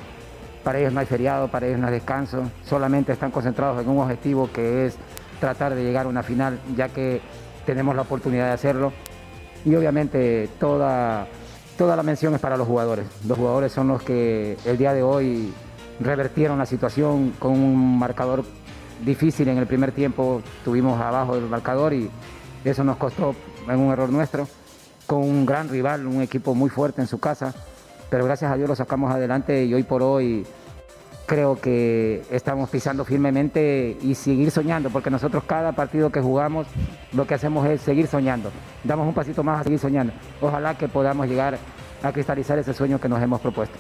para 0.63 0.79
ellos 0.79 0.93
no 0.93 1.01
hay 1.01 1.07
feriado, 1.07 1.49
para 1.49 1.67
ellos 1.67 1.79
no 1.81 1.87
hay 1.87 1.93
descanso, 1.93 2.49
solamente 2.63 3.11
están 3.11 3.31
concentrados 3.31 3.83
en 3.83 3.89
un 3.89 3.99
objetivo 3.99 4.49
que 4.53 4.85
es 4.85 4.95
tratar 5.41 5.75
de 5.75 5.83
llegar 5.83 6.05
a 6.05 6.09
una 6.09 6.23
final, 6.23 6.57
ya 6.77 6.87
que 6.87 7.19
tenemos 7.65 7.93
la 7.97 8.03
oportunidad 8.03 8.45
de 8.45 8.53
hacerlo 8.53 8.93
y 9.65 9.75
obviamente 9.75 10.49
toda, 10.59 11.27
toda 11.77 11.95
la 11.95 12.03
mención 12.03 12.33
es 12.35 12.41
para 12.41 12.57
los 12.57 12.67
jugadores. 12.67 13.05
Los 13.27 13.37
jugadores 13.37 13.71
son 13.71 13.87
los 13.89 14.01
que 14.01 14.57
el 14.65 14.77
día 14.77 14.93
de 14.93 15.03
hoy 15.03 15.53
revertieron 15.99 16.57
la 16.57 16.65
situación 16.65 17.33
con 17.39 17.51
un 17.53 17.97
marcador 17.97 18.43
difícil 19.03 19.47
en 19.47 19.57
el 19.57 19.67
primer 19.67 19.91
tiempo, 19.91 20.41
tuvimos 20.63 20.99
abajo 20.99 21.35
del 21.35 21.45
marcador 21.45 21.93
y 21.93 22.09
eso 22.63 22.83
nos 22.83 22.97
costó 22.97 23.35
en 23.67 23.79
un 23.79 23.91
error 23.91 24.09
nuestro, 24.09 24.47
con 25.05 25.19
un 25.19 25.45
gran 25.45 25.69
rival, 25.69 26.07
un 26.07 26.21
equipo 26.21 26.55
muy 26.55 26.69
fuerte 26.69 27.01
en 27.01 27.07
su 27.07 27.19
casa, 27.19 27.53
pero 28.09 28.25
gracias 28.25 28.51
a 28.51 28.55
Dios 28.55 28.69
lo 28.69 28.75
sacamos 28.75 29.13
adelante 29.13 29.65
y 29.65 29.73
hoy 29.73 29.83
por 29.83 30.01
hoy 30.01 30.45
creo 31.27 31.59
que 31.59 32.23
estamos 32.31 32.69
pisando 32.69 33.05
firmemente 33.05 33.97
y 34.01 34.15
seguir 34.15 34.49
soñando, 34.49 34.89
porque 34.89 35.11
nosotros 35.11 35.43
cada 35.45 35.73
partido 35.73 36.09
que 36.09 36.21
jugamos 36.21 36.65
lo 37.11 37.27
que 37.27 37.35
hacemos 37.35 37.67
es 37.67 37.81
seguir 37.81 38.07
soñando. 38.07 38.49
Damos 38.83 39.05
un 39.07 39.13
pasito 39.13 39.43
más 39.43 39.61
a 39.61 39.63
seguir 39.65 39.77
soñando. 39.77 40.13
Ojalá 40.41 40.75
que 40.75 40.87
podamos 40.87 41.27
llegar 41.27 41.59
a 42.01 42.11
cristalizar 42.13 42.57
ese 42.57 42.73
sueño 42.73 42.99
que 42.99 43.09
nos 43.09 43.21
hemos 43.21 43.41
propuesto. 43.41 43.77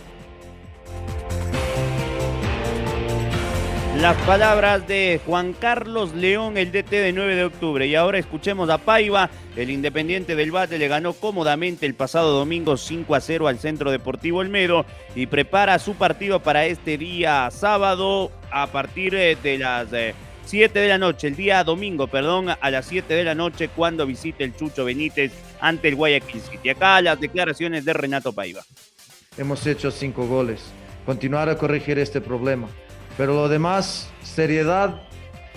Las 4.01 4.15
palabras 4.27 4.87
de 4.87 5.19
Juan 5.25 5.53
Carlos 5.53 6.13
León, 6.13 6.55
el 6.55 6.71
DT 6.71 6.91
de 6.91 7.13
9 7.13 7.35
de 7.35 7.45
octubre. 7.45 7.87
Y 7.87 7.95
ahora 7.95 8.19
escuchemos 8.19 8.69
a 8.69 8.77
Paiva. 8.77 9.31
El 9.55 9.71
Independiente 9.71 10.35
del 10.35 10.51
Bate 10.51 10.77
le 10.77 10.87
ganó 10.87 11.13
cómodamente 11.13 11.87
el 11.87 11.95
pasado 11.95 12.37
domingo 12.37 12.77
5 12.77 13.15
a 13.15 13.19
0 13.19 13.47
al 13.47 13.57
Centro 13.57 13.89
Deportivo 13.89 14.37
Olmedo 14.37 14.85
y 15.15 15.25
prepara 15.25 15.79
su 15.79 15.95
partido 15.95 16.43
para 16.43 16.67
este 16.67 16.99
día 16.99 17.49
sábado 17.49 18.31
a 18.51 18.67
partir 18.67 19.15
eh, 19.15 19.35
de 19.41 19.57
las 19.57 19.87
7 20.45 20.79
eh, 20.79 20.81
de 20.83 20.87
la 20.89 20.99
noche, 20.99 21.27
el 21.27 21.35
día 21.35 21.63
domingo, 21.63 22.05
perdón, 22.05 22.49
a 22.49 22.69
las 22.69 22.85
7 22.85 23.11
de 23.11 23.23
la 23.23 23.33
noche 23.33 23.67
cuando 23.69 24.05
visite 24.05 24.43
el 24.43 24.55
Chucho 24.55 24.85
Benítez 24.85 25.31
ante 25.59 25.87
el 25.87 25.95
Guayaquil 25.95 26.41
City. 26.41 26.69
Acá 26.69 27.01
las 27.01 27.19
declaraciones 27.19 27.83
de 27.83 27.93
Renato 27.93 28.31
Paiva. 28.31 28.61
Hemos 29.39 29.65
hecho 29.65 29.89
cinco 29.89 30.27
goles. 30.27 30.61
Continuar 31.03 31.49
a 31.49 31.57
corregir 31.57 31.97
este 31.97 32.21
problema 32.21 32.67
pero 33.17 33.33
lo 33.33 33.49
demás, 33.49 34.09
seriedad, 34.21 35.01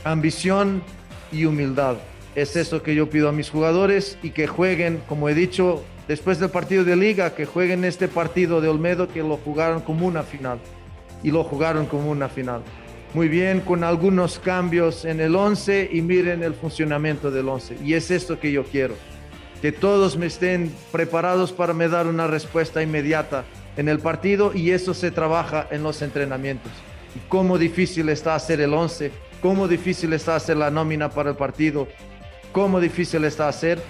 ambición 0.02 0.82
y 1.30 1.44
humildad. 1.44 1.96
Es 2.34 2.56
eso 2.56 2.82
que 2.82 2.94
yo 2.94 3.10
pido 3.10 3.28
a 3.28 3.32
mis 3.32 3.50
jugadores 3.50 4.18
y 4.22 4.30
que 4.30 4.46
jueguen, 4.46 5.02
como 5.06 5.28
he 5.28 5.34
dicho, 5.34 5.84
después 6.08 6.40
del 6.40 6.48
partido 6.48 6.84
de 6.84 6.96
liga, 6.96 7.34
que 7.34 7.44
jueguen 7.44 7.84
este 7.84 8.08
partido 8.08 8.62
de 8.62 8.68
Olmedo 8.68 9.08
que 9.08 9.20
lo 9.20 9.36
jugaron 9.36 9.82
como 9.82 10.06
una 10.06 10.22
final. 10.22 10.58
Y 11.22 11.30
lo 11.30 11.44
jugaron 11.44 11.84
como 11.84 12.10
una 12.10 12.30
final. 12.30 12.62
Muy 13.12 13.28
bien, 13.28 13.60
con 13.60 13.84
algunos 13.84 14.38
cambios 14.38 15.04
en 15.04 15.20
el 15.20 15.36
11 15.36 15.90
y 15.92 16.00
miren 16.00 16.42
el 16.42 16.54
funcionamiento 16.54 17.30
del 17.30 17.48
11. 17.48 17.76
Y 17.84 17.92
es 17.92 18.10
esto 18.10 18.40
que 18.40 18.52
yo 18.52 18.64
quiero. 18.64 18.94
Que 19.60 19.72
todos 19.72 20.16
me 20.16 20.26
estén 20.26 20.72
preparados 20.90 21.52
para 21.52 21.74
me 21.74 21.88
dar 21.88 22.06
una 22.06 22.26
respuesta 22.26 22.82
inmediata 22.82 23.44
en 23.76 23.88
el 23.88 23.98
partido 23.98 24.52
y 24.54 24.70
eso 24.70 24.94
se 24.94 25.10
trabaja 25.10 25.66
en 25.70 25.82
los 25.82 26.00
entrenamientos 26.00 26.72
cómo 27.28 27.58
difícil 27.58 28.08
está 28.08 28.34
hacer 28.34 28.60
el 28.60 28.74
11, 28.74 29.10
cómo 29.42 29.68
difícil 29.68 30.12
está 30.12 30.36
hacer 30.36 30.56
la 30.56 30.70
nómina 30.70 31.10
para 31.10 31.30
el 31.30 31.36
partido, 31.36 31.88
cómo 32.52 32.80
difícil 32.80 33.24
está 33.24 33.48
hacer 33.48 33.80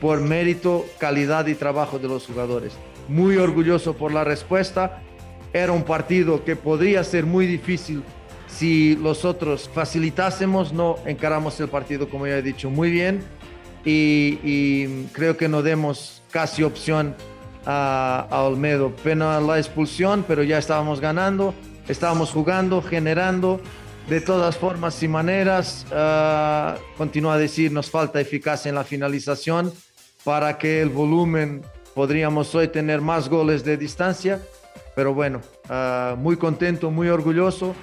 por 0.00 0.20
mérito, 0.20 0.84
calidad 0.98 1.46
y 1.46 1.54
trabajo 1.54 1.98
de 1.98 2.08
los 2.08 2.26
jugadores. 2.26 2.74
Muy 3.08 3.36
orgulloso 3.36 3.94
por 3.94 4.12
la 4.12 4.24
respuesta. 4.24 5.02
Era 5.52 5.72
un 5.72 5.84
partido 5.84 6.44
que 6.44 6.56
podría 6.56 7.04
ser 7.04 7.26
muy 7.26 7.46
difícil 7.46 8.02
si 8.48 8.96
los 8.96 9.24
otros 9.24 9.70
facilitásemos, 9.72 10.72
no 10.72 10.96
encaramos 11.06 11.58
el 11.60 11.68
partido, 11.68 12.08
como 12.08 12.26
ya 12.26 12.38
he 12.38 12.42
dicho, 12.42 12.70
muy 12.70 12.90
bien. 12.90 13.22
Y, 13.84 15.06
creo 15.12 15.36
que 15.36 15.48
no 15.48 15.62
demos 15.62 16.22
casi 16.30 16.62
opción 16.62 17.14
a, 17.66 18.26
a 18.30 18.42
Olmedo. 18.42 18.90
Pena 18.96 19.40
la 19.40 19.58
expulsión, 19.58 20.24
pero 20.26 20.42
ya 20.42 20.58
estábamos 20.58 21.00
ganando 21.00 21.54
estábamos 21.88 22.30
jugando, 22.30 22.82
generando 22.82 23.60
de 24.08 24.20
todas 24.20 24.56
formas 24.56 25.02
y 25.02 25.08
maneras. 25.08 25.86
Uh, 25.90 26.78
continúa 26.96 27.34
a 27.34 27.38
decir, 27.38 27.72
nos 27.72 27.90
falta 27.90 28.20
eficacia 28.20 28.68
en 28.68 28.74
la 28.74 28.84
finalización 28.84 29.72
para 30.24 30.58
que 30.58 30.80
el 30.80 30.88
volumen 30.88 31.62
podríamos 31.94 32.54
hoy 32.54 32.68
tener 32.68 33.00
más 33.00 33.28
goles 33.28 33.64
de 33.64 33.76
distancia. 33.76 34.40
Pero 34.94 35.14
bueno, 35.14 35.40
uh, 35.68 36.16
muy 36.16 36.36
contento, 36.36 36.90
muy 36.90 37.08
orgulloso. 37.08 37.74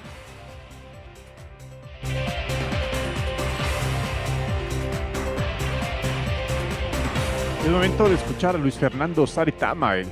Es 7.64 7.68
momento 7.70 8.08
de 8.08 8.16
escuchar 8.16 8.56
a 8.56 8.58
Luis 8.58 8.74
Fernando 8.74 9.24
Saritama, 9.24 9.96
el 9.96 10.08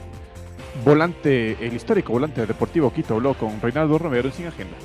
volante, 0.84 1.56
el 1.64 1.74
histórico 1.74 2.12
volante 2.12 2.46
Deportivo 2.46 2.92
Quito 2.92 3.14
habló 3.14 3.34
con 3.34 3.60
Reinaldo 3.60 3.98
Romero 3.98 4.30
Sin 4.30 4.46
Agenda. 4.46 4.76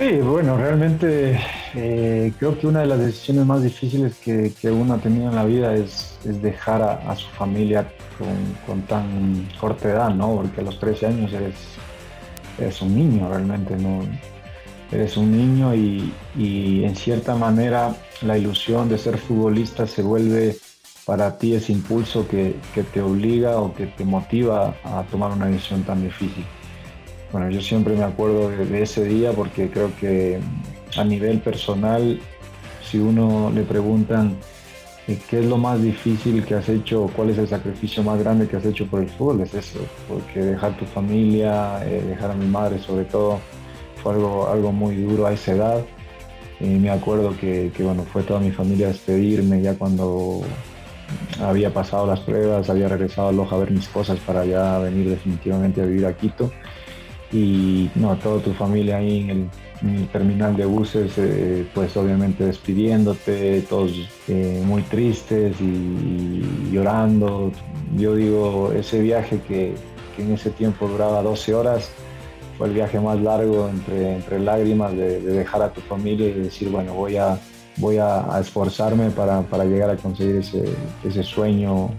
Sí, 0.00 0.12
bueno, 0.16 0.56
realmente 0.56 1.38
eh, 1.74 2.32
creo 2.38 2.58
que 2.58 2.66
una 2.66 2.80
de 2.80 2.86
las 2.86 2.98
decisiones 3.00 3.44
más 3.44 3.62
difíciles 3.62 4.16
que, 4.16 4.70
uno 4.70 4.94
ha 4.94 4.98
tenido 4.98 5.28
en 5.28 5.36
la 5.36 5.44
vida 5.44 5.74
es, 5.74 6.18
dejar 6.24 6.80
a, 6.80 7.14
su 7.16 7.28
familia 7.28 7.86
con, 8.66 8.80
tan 8.82 9.46
corta 9.60 9.90
edad, 9.90 10.08
¿no? 10.14 10.36
Porque 10.36 10.62
a 10.62 10.64
los 10.64 10.80
13 10.80 11.06
años 11.06 11.32
eres, 11.34 11.54
eres 12.58 12.80
un 12.80 12.94
niño 12.94 13.28
realmente, 13.28 13.76
¿no? 13.76 14.00
Eres 14.90 15.18
un 15.18 15.32
niño 15.36 15.74
y, 15.74 16.14
en 16.82 16.96
cierta 16.96 17.34
manera 17.34 17.94
la 18.22 18.38
ilusión 18.38 18.88
de 18.88 18.96
ser 18.96 19.18
futbolista 19.18 19.86
se 19.86 20.00
vuelve 20.00 20.56
para 21.10 21.36
ti 21.38 21.54
ese 21.54 21.72
impulso 21.72 22.28
que, 22.28 22.54
que 22.72 22.84
te 22.84 23.02
obliga 23.02 23.58
o 23.58 23.74
que 23.74 23.86
te 23.88 24.04
motiva 24.04 24.76
a 24.84 25.02
tomar 25.10 25.32
una 25.32 25.46
decisión 25.46 25.82
tan 25.82 26.04
difícil. 26.04 26.44
Bueno, 27.32 27.50
yo 27.50 27.60
siempre 27.60 27.96
me 27.96 28.04
acuerdo 28.04 28.48
de, 28.48 28.80
ese 28.80 29.02
día 29.06 29.32
porque 29.32 29.68
creo 29.70 29.90
que 29.98 30.38
a 30.96 31.02
nivel 31.02 31.40
personal, 31.40 32.20
si 32.88 32.98
uno 33.00 33.50
le 33.52 33.64
preguntan 33.64 34.36
eh, 35.08 35.18
qué 35.28 35.40
es 35.40 35.46
lo 35.46 35.56
más 35.56 35.82
difícil 35.82 36.44
que 36.44 36.54
has 36.54 36.68
hecho, 36.68 37.10
cuál 37.16 37.30
es 37.30 37.38
el 37.38 37.48
sacrificio 37.48 38.04
más 38.04 38.20
grande 38.20 38.46
que 38.46 38.58
has 38.58 38.64
hecho 38.64 38.86
por 38.86 39.00
el 39.00 39.08
fútbol, 39.08 39.40
es 39.40 39.52
eso, 39.52 39.80
porque 40.06 40.38
dejar 40.38 40.76
tu 40.76 40.84
familia, 40.84 41.84
eh, 41.88 42.04
dejar 42.06 42.30
a 42.30 42.34
mi 42.34 42.46
madre 42.46 42.78
sobre 42.78 43.04
todo, 43.04 43.40
fue 44.00 44.14
algo, 44.14 44.46
algo 44.46 44.70
muy 44.70 44.94
duro 44.94 45.26
a 45.26 45.32
esa 45.32 45.54
edad. 45.54 45.84
Y 46.60 46.66
me 46.66 46.90
acuerdo 46.90 47.36
que, 47.36 47.72
bueno, 47.80 48.04
fue 48.04 48.22
toda 48.22 48.38
mi 48.38 48.52
familia 48.52 48.86
a 48.86 48.90
despedirme 48.90 49.60
ya 49.60 49.74
cuando 49.74 50.42
había 51.40 51.72
pasado 51.72 52.06
las 52.06 52.20
pruebas, 52.20 52.70
había 52.70 52.88
regresado 52.88 53.28
a 53.28 53.32
Loja 53.32 53.56
a 53.56 53.60
ver 53.60 53.70
mis 53.70 53.88
cosas 53.88 54.18
para 54.20 54.44
ya 54.44 54.78
venir 54.78 55.08
definitivamente 55.08 55.80
a 55.80 55.84
vivir 55.84 56.06
a 56.06 56.16
Quito 56.16 56.50
y 57.32 57.90
no, 57.94 58.16
toda 58.16 58.42
tu 58.42 58.52
familia 58.52 58.96
ahí 58.96 59.20
en 59.20 59.30
el, 59.30 60.08
terminal 60.12 60.56
de 60.56 60.66
buses, 60.66 61.12
eh, 61.16 61.64
pues 61.74 61.96
obviamente 61.96 62.44
despidiéndote, 62.44 63.62
todos 63.62 63.92
eh, 64.28 64.62
muy 64.66 64.82
tristes 64.82 65.58
y, 65.58 66.70
llorando. 66.70 67.50
Yo 67.96 68.14
digo, 68.14 68.72
ese 68.72 69.00
viaje 69.00 69.40
que, 69.48 69.74
en 70.18 70.32
ese 70.34 70.50
tiempo 70.50 70.86
duraba 70.86 71.22
12 71.22 71.54
horas, 71.54 71.90
fue 72.58 72.68
el 72.68 72.74
viaje 72.74 73.00
más 73.00 73.18
largo 73.22 73.70
entre, 73.70 74.16
entre 74.16 74.38
lágrimas 74.38 74.92
de, 74.92 75.20
dejar 75.20 75.62
a 75.62 75.72
tu 75.72 75.80
familia 75.80 76.28
y 76.28 76.32
decir, 76.32 76.68
bueno, 76.68 76.92
voy 76.92 77.16
a, 77.16 77.38
voy 77.80 77.96
a, 77.98 78.38
esforzarme 78.40 79.10
para, 79.10 79.42
para, 79.42 79.64
llegar 79.64 79.90
a 79.90 79.96
conseguir 79.96 80.36
ese, 80.36 80.64
ese 81.04 81.22
sueño 81.22 81.90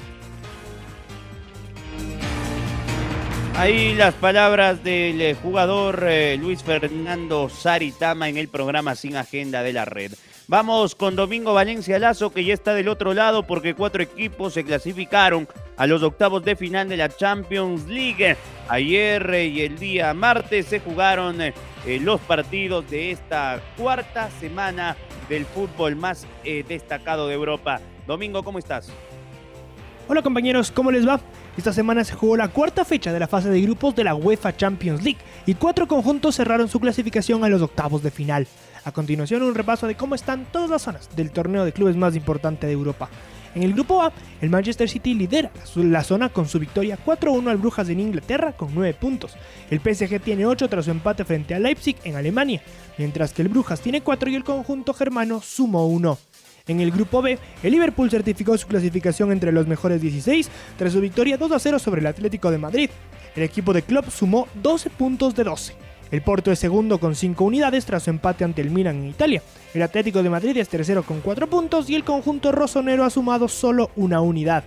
Ahí 3.61 3.93
las 3.93 4.15
palabras 4.15 4.83
del 4.83 5.21
eh, 5.21 5.35
jugador 5.35 6.05
eh, 6.07 6.35
Luis 6.35 6.63
Fernando 6.63 7.47
Saritama 7.47 8.27
en 8.27 8.37
el 8.37 8.47
programa 8.47 8.95
Sin 8.95 9.15
Agenda 9.15 9.61
de 9.61 9.71
la 9.71 9.85
Red. 9.85 10.13
Vamos 10.47 10.95
con 10.95 11.15
Domingo 11.15 11.53
Valencia 11.53 11.99
Lazo, 11.99 12.33
que 12.33 12.43
ya 12.43 12.55
está 12.55 12.73
del 12.73 12.87
otro 12.87 13.13
lado 13.13 13.45
porque 13.45 13.75
cuatro 13.75 14.01
equipos 14.01 14.53
se 14.53 14.63
clasificaron 14.63 15.47
a 15.77 15.85
los 15.85 16.01
octavos 16.01 16.43
de 16.43 16.55
final 16.55 16.89
de 16.89 16.97
la 16.97 17.09
Champions 17.09 17.87
League. 17.87 18.35
Ayer 18.67 19.31
eh, 19.31 19.45
y 19.45 19.61
el 19.61 19.77
día 19.77 20.13
martes 20.15 20.65
se 20.65 20.79
jugaron 20.79 21.37
los 21.85 22.19
partidos 22.21 22.89
de 22.89 23.11
esta 23.11 23.61
cuarta 23.77 24.31
semana 24.39 24.95
del 25.31 25.45
fútbol 25.45 25.95
más 25.95 26.27
destacado 26.67 27.29
de 27.29 27.35
Europa. 27.35 27.79
Domingo, 28.05 28.43
¿cómo 28.43 28.59
estás? 28.59 28.89
Hola 30.09 30.21
compañeros, 30.21 30.71
¿cómo 30.71 30.91
les 30.91 31.07
va? 31.07 31.21
Esta 31.55 31.71
semana 31.71 32.03
se 32.03 32.15
jugó 32.15 32.35
la 32.35 32.49
cuarta 32.49 32.83
fecha 32.83 33.13
de 33.13 33.19
la 33.19 33.29
fase 33.29 33.49
de 33.49 33.61
grupos 33.61 33.95
de 33.95 34.03
la 34.03 34.13
UEFA 34.13 34.57
Champions 34.57 35.01
League 35.01 35.19
y 35.45 35.53
cuatro 35.53 35.87
conjuntos 35.87 36.35
cerraron 36.35 36.67
su 36.67 36.81
clasificación 36.81 37.45
a 37.45 37.49
los 37.49 37.61
octavos 37.61 38.03
de 38.03 38.11
final. 38.11 38.45
A 38.83 38.91
continuación 38.91 39.43
un 39.43 39.55
repaso 39.55 39.87
de 39.87 39.95
cómo 39.95 40.15
están 40.15 40.47
todas 40.51 40.69
las 40.69 40.81
zonas 40.81 41.15
del 41.15 41.31
torneo 41.31 41.63
de 41.63 41.71
clubes 41.71 41.95
más 41.95 42.13
importante 42.17 42.67
de 42.67 42.73
Europa. 42.73 43.09
En 43.53 43.63
el 43.63 43.73
grupo 43.73 44.01
A, 44.01 44.13
el 44.41 44.49
Manchester 44.49 44.87
City 44.87 45.13
lidera 45.13 45.51
la 45.75 46.03
zona 46.03 46.29
con 46.29 46.47
su 46.47 46.59
victoria 46.59 46.97
4-1 47.05 47.49
al 47.49 47.57
Brujas 47.57 47.89
en 47.89 47.99
Inglaterra 47.99 48.53
con 48.53 48.73
9 48.73 48.93
puntos. 48.93 49.35
El 49.69 49.79
PSG 49.79 50.21
tiene 50.21 50.45
8 50.45 50.69
tras 50.69 50.85
su 50.85 50.91
empate 50.91 51.25
frente 51.25 51.53
a 51.53 51.59
Leipzig 51.59 51.97
en 52.03 52.15
Alemania, 52.15 52.61
mientras 52.97 53.33
que 53.33 53.41
el 53.41 53.49
Brujas 53.49 53.81
tiene 53.81 54.01
4 54.01 54.29
y 54.29 54.35
el 54.35 54.43
conjunto 54.43 54.93
germano 54.93 55.41
sumó 55.41 55.87
1. 55.87 56.17
En 56.67 56.79
el 56.79 56.91
grupo 56.91 57.21
B, 57.21 57.37
el 57.63 57.71
Liverpool 57.71 58.09
certificó 58.09 58.57
su 58.57 58.67
clasificación 58.67 59.31
entre 59.31 59.51
los 59.51 59.67
mejores 59.67 60.01
16 60.01 60.49
tras 60.77 60.93
su 60.93 61.01
victoria 61.01 61.37
2 61.37 61.51
a 61.51 61.59
0 61.59 61.79
sobre 61.79 62.01
el 62.01 62.07
Atlético 62.07 62.51
de 62.51 62.57
Madrid. 62.57 62.89
El 63.35 63.43
equipo 63.43 63.73
de 63.73 63.81
Klopp 63.81 64.09
sumó 64.09 64.47
12 64.61 64.89
puntos 64.91 65.35
de 65.35 65.43
12. 65.43 65.90
El 66.11 66.21
Porto 66.21 66.51
es 66.51 66.59
segundo 66.59 66.99
con 66.99 67.15
5 67.15 67.41
unidades 67.43 67.85
tras 67.85 68.03
su 68.03 68.09
empate 68.09 68.43
ante 68.43 68.61
el 68.61 68.69
Milan 68.69 68.97
en 68.97 69.07
Italia. 69.07 69.41
El 69.73 69.81
Atlético 69.81 70.21
de 70.21 70.29
Madrid 70.29 70.57
es 70.57 70.67
tercero 70.67 71.03
con 71.03 71.21
4 71.21 71.47
puntos 71.47 71.89
y 71.89 71.95
el 71.95 72.03
conjunto 72.03 72.51
rosonero 72.51 73.05
ha 73.05 73.09
sumado 73.09 73.47
solo 73.47 73.91
una 73.95 74.19
unidad. 74.19 74.65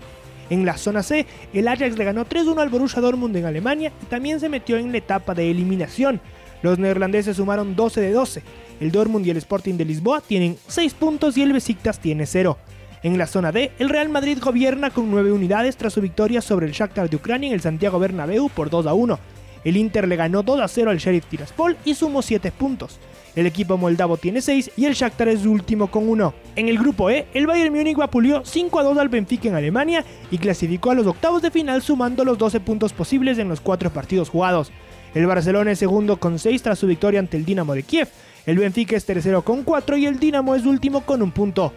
En 0.48 0.64
la 0.64 0.78
zona 0.78 1.02
C, 1.02 1.26
el 1.52 1.68
Ajax 1.68 1.98
le 1.98 2.04
ganó 2.04 2.24
3-1 2.24 2.58
al 2.60 2.70
Borussia 2.70 3.02
Dortmund 3.02 3.36
en 3.36 3.44
Alemania 3.44 3.92
y 4.02 4.06
también 4.06 4.40
se 4.40 4.48
metió 4.48 4.78
en 4.78 4.90
la 4.90 4.98
etapa 4.98 5.34
de 5.34 5.50
eliminación. 5.50 6.20
Los 6.62 6.78
neerlandeses 6.78 7.36
sumaron 7.36 7.76
12 7.76 8.00
de 8.00 8.12
12. 8.12 8.42
El 8.80 8.90
Dortmund 8.90 9.26
y 9.26 9.30
el 9.30 9.36
Sporting 9.36 9.74
de 9.74 9.84
Lisboa 9.84 10.22
tienen 10.22 10.56
6 10.68 10.94
puntos 10.94 11.36
y 11.36 11.42
el 11.42 11.52
Besiktas 11.52 12.00
tiene 12.00 12.24
0. 12.24 12.56
En 13.02 13.18
la 13.18 13.26
zona 13.26 13.52
D, 13.52 13.70
el 13.78 13.90
Real 13.90 14.08
Madrid 14.08 14.38
gobierna 14.40 14.88
con 14.88 15.10
9 15.10 15.30
unidades 15.30 15.76
tras 15.76 15.92
su 15.92 16.00
victoria 16.00 16.40
sobre 16.40 16.64
el 16.64 16.72
Shakhtar 16.72 17.10
de 17.10 17.16
Ucrania 17.16 17.48
en 17.48 17.54
el 17.54 17.60
Santiago 17.60 17.98
Bernabéu 17.98 18.48
por 18.48 18.70
2 18.70 18.86
a 18.86 18.94
1. 18.94 19.18
El 19.64 19.76
Inter 19.76 20.06
le 20.06 20.16
ganó 20.16 20.42
2 20.42 20.60
a 20.60 20.68
0 20.68 20.90
al 20.90 20.98
Sheriff 20.98 21.26
Tiraspol 21.26 21.76
y 21.84 21.94
sumó 21.94 22.22
7 22.22 22.52
puntos. 22.52 22.98
El 23.34 23.46
equipo 23.46 23.76
moldavo 23.76 24.16
tiene 24.16 24.40
6 24.40 24.72
y 24.76 24.84
el 24.84 24.94
Shakhtar 24.94 25.28
es 25.28 25.44
último 25.44 25.90
con 25.90 26.08
1. 26.08 26.34
En 26.54 26.68
el 26.68 26.78
grupo 26.78 27.10
E, 27.10 27.26
el 27.34 27.48
Bayern 27.48 27.74
Múnich 27.74 27.96
vapuleó 27.96 28.44
5 28.44 28.78
a 28.78 28.82
2 28.84 28.98
al 28.98 29.08
Benfica 29.08 29.48
en 29.48 29.56
Alemania 29.56 30.04
y 30.30 30.38
clasificó 30.38 30.92
a 30.92 30.94
los 30.94 31.06
octavos 31.06 31.42
de 31.42 31.50
final 31.50 31.82
sumando 31.82 32.24
los 32.24 32.38
12 32.38 32.60
puntos 32.60 32.92
posibles 32.92 33.38
en 33.38 33.48
los 33.48 33.60
4 33.60 33.90
partidos 33.90 34.28
jugados. 34.28 34.70
El 35.14 35.26
Barcelona 35.26 35.72
es 35.72 35.80
segundo 35.80 36.18
con 36.18 36.38
6 36.38 36.62
tras 36.62 36.78
su 36.78 36.86
victoria 36.86 37.18
ante 37.18 37.36
el 37.36 37.44
Dinamo 37.44 37.74
de 37.74 37.82
Kiev. 37.82 38.08
El 38.46 38.58
Benfica 38.58 38.96
es 38.96 39.04
tercero 39.04 39.42
con 39.42 39.64
4 39.64 39.96
y 39.96 40.06
el 40.06 40.20
Dinamo 40.20 40.54
es 40.54 40.64
último 40.64 41.00
con 41.00 41.22
un 41.22 41.32
punto. 41.32 41.72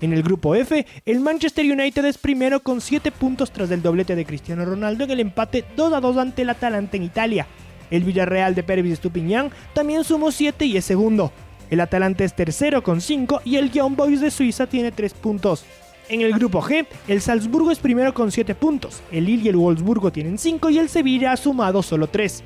En 0.00 0.14
el 0.14 0.22
grupo 0.22 0.54
F, 0.54 0.86
el 1.04 1.20
Manchester 1.20 1.64
United 1.64 2.06
es 2.06 2.16
primero 2.16 2.60
con 2.60 2.80
7 2.80 3.12
puntos 3.12 3.50
tras 3.50 3.70
el 3.70 3.82
doblete 3.82 4.16
de 4.16 4.24
Cristiano 4.24 4.64
Ronaldo 4.64 5.04
en 5.04 5.10
el 5.10 5.20
empate 5.20 5.64
2 5.76 5.92
a 5.92 6.00
2 6.00 6.16
ante 6.16 6.42
el 6.42 6.48
Atalanta 6.48 6.96
en 6.96 7.02
Italia. 7.02 7.46
El 7.90 8.04
Villarreal 8.04 8.54
de 8.54 8.62
Pervis 8.62 8.94
Estupiñán 8.94 9.50
también 9.74 10.02
sumó 10.04 10.32
7 10.32 10.64
y 10.64 10.78
es 10.78 10.86
segundo. 10.86 11.32
El 11.68 11.80
Atalanta 11.80 12.24
es 12.24 12.34
tercero 12.34 12.82
con 12.82 13.02
5 13.02 13.42
y 13.44 13.56
el 13.56 13.70
Young 13.70 13.94
Boys 13.94 14.22
de 14.22 14.30
Suiza 14.30 14.66
tiene 14.66 14.90
3 14.90 15.12
puntos. 15.12 15.66
En 16.08 16.22
el 16.22 16.32
grupo 16.32 16.62
G, 16.62 16.86
el 17.06 17.20
Salzburgo 17.20 17.70
es 17.70 17.78
primero 17.78 18.14
con 18.14 18.32
7 18.32 18.54
puntos, 18.54 19.02
el 19.12 19.26
Lille 19.26 19.44
y 19.44 19.48
el 19.48 19.56
Wolfsburgo 19.56 20.10
tienen 20.10 20.38
5 20.38 20.70
y 20.70 20.78
el 20.78 20.88
Sevilla 20.88 21.32
ha 21.32 21.36
sumado 21.36 21.82
solo 21.82 22.06
3. 22.06 22.42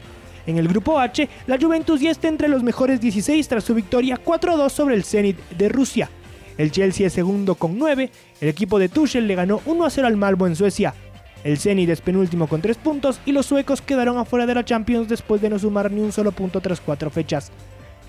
En 0.46 0.58
el 0.58 0.68
grupo 0.68 0.98
H, 0.98 1.28
la 1.46 1.56
Juventus 1.58 2.00
ya 2.00 2.10
está 2.10 2.28
entre 2.28 2.48
los 2.48 2.64
mejores 2.64 3.00
16 3.00 3.46
tras 3.46 3.64
su 3.64 3.74
victoria 3.74 4.20
4-2 4.22 4.68
sobre 4.70 4.96
el 4.96 5.04
Zenit 5.04 5.38
de 5.50 5.68
Rusia. 5.68 6.10
El 6.56 6.70
Chelsea 6.70 7.06
es 7.06 7.12
segundo 7.12 7.56
con 7.56 7.78
9, 7.78 8.10
el 8.40 8.48
equipo 8.48 8.78
de 8.78 8.88
Tuchel 8.88 9.26
le 9.26 9.34
ganó 9.34 9.60
1-0 9.60 10.04
al 10.04 10.16
Malmo 10.16 10.46
en 10.46 10.56
Suecia. 10.56 10.94
El 11.42 11.58
Zenit 11.58 11.90
es 11.90 12.00
penúltimo 12.00 12.46
con 12.46 12.62
3 12.62 12.76
puntos 12.78 13.20
y 13.26 13.32
los 13.32 13.46
suecos 13.46 13.82
quedaron 13.82 14.16
afuera 14.18 14.46
de 14.46 14.54
la 14.54 14.64
Champions 14.64 15.08
después 15.08 15.42
de 15.42 15.50
no 15.50 15.58
sumar 15.58 15.90
ni 15.90 16.00
un 16.00 16.12
solo 16.12 16.32
punto 16.32 16.60
tras 16.60 16.80
4 16.80 17.10
fechas. 17.10 17.50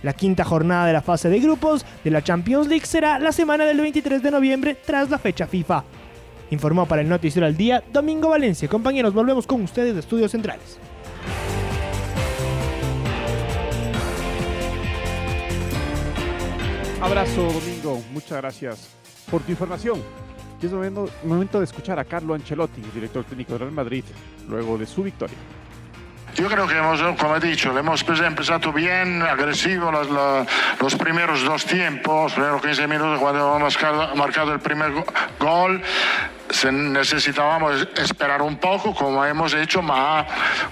La 0.03 0.13
quinta 0.13 0.43
jornada 0.43 0.85
de 0.85 0.93
la 0.93 1.01
fase 1.01 1.29
de 1.29 1.39
grupos 1.39 1.85
de 2.03 2.11
la 2.11 2.23
Champions 2.23 2.67
League 2.67 2.85
será 2.85 3.17
la 3.19 3.31
semana 3.31 3.65
del 3.65 3.81
23 3.81 4.21
de 4.21 4.31
noviembre 4.31 4.77
tras 4.85 5.09
la 5.09 5.17
fecha 5.17 5.47
FIFA. 5.47 5.83
Informó 6.51 6.85
para 6.85 7.01
el 7.01 7.09
Noticiero 7.09 7.47
al 7.47 7.57
Día 7.57 7.83
Domingo 7.91 8.29
Valencia. 8.29 8.69
Compañeros, 8.69 9.13
volvemos 9.13 9.47
con 9.47 9.63
ustedes 9.63 9.95
de 9.95 9.99
Estudios 9.99 10.31
Centrales. 10.31 10.77
Abrazo. 17.01 17.49
Muchas 17.93 18.41
gracias 18.41 18.89
por 19.29 19.41
tu 19.43 19.51
información. 19.51 20.01
Y 20.61 20.65
es 20.65 20.71
momento, 20.71 21.07
momento 21.23 21.59
de 21.59 21.65
escuchar 21.65 21.99
a 21.99 22.05
Carlo 22.05 22.33
Ancelotti, 22.33 22.81
director 22.93 23.23
técnico 23.25 23.53
del 23.53 23.59
Real 23.59 23.71
Madrid, 23.71 24.03
luego 24.47 24.77
de 24.77 24.85
su 24.85 25.03
victoria. 25.03 25.37
Yo 26.35 26.47
creo 26.49 26.67
que 26.67 26.77
hemos, 26.77 26.99
como 27.17 27.37
he 27.37 27.39
dicho, 27.39 27.77
hemos 27.77 28.03
empezado 28.19 28.73
bien, 28.73 29.21
agresivo 29.21 29.89
los, 29.91 30.95
primeros 30.95 31.43
dos 31.45 31.65
tiempos, 31.65 32.23
los 32.23 32.33
primeros 32.33 32.61
15 32.61 32.87
minutos 32.87 33.19
cuando 33.19 33.55
hemos 33.55 33.77
marcado 34.17 34.51
el 34.51 34.59
primer 34.59 34.91
gol 35.39 35.81
necesitábamos 36.71 37.87
esperar 37.97 38.41
un 38.41 38.57
poco 38.57 38.93
como 38.93 39.25
hemos 39.25 39.53
hecho 39.53 39.81
más, 39.81 40.25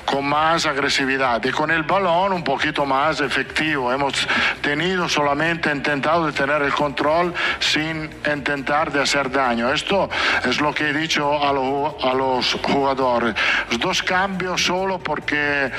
con 0.05 0.25
más 0.25 0.65
agresividad 0.65 1.43
y 1.43 1.51
con 1.51 1.71
el 1.71 1.83
balón 1.83 2.33
un 2.33 2.43
poquito 2.43 2.85
más 2.85 3.21
efectivo. 3.21 3.91
Hemos 3.91 4.27
tenido 4.61 5.09
solamente 5.09 5.71
intentado 5.71 6.25
de 6.25 6.31
tener 6.31 6.61
el 6.61 6.73
control 6.73 7.33
sin 7.59 8.09
intentar 8.31 8.91
de 8.91 9.01
hacer 9.01 9.31
daño. 9.31 9.71
Esto 9.73 10.09
es 10.45 10.61
lo 10.61 10.73
que 10.73 10.89
he 10.89 10.93
dicho 10.93 11.33
a, 11.43 11.49
a 11.49 12.13
los 12.13 12.53
jugadores. 12.63 13.35
Dos 13.79 14.03
cambios 14.03 14.63
solo 14.63 14.99
porque 14.99 15.71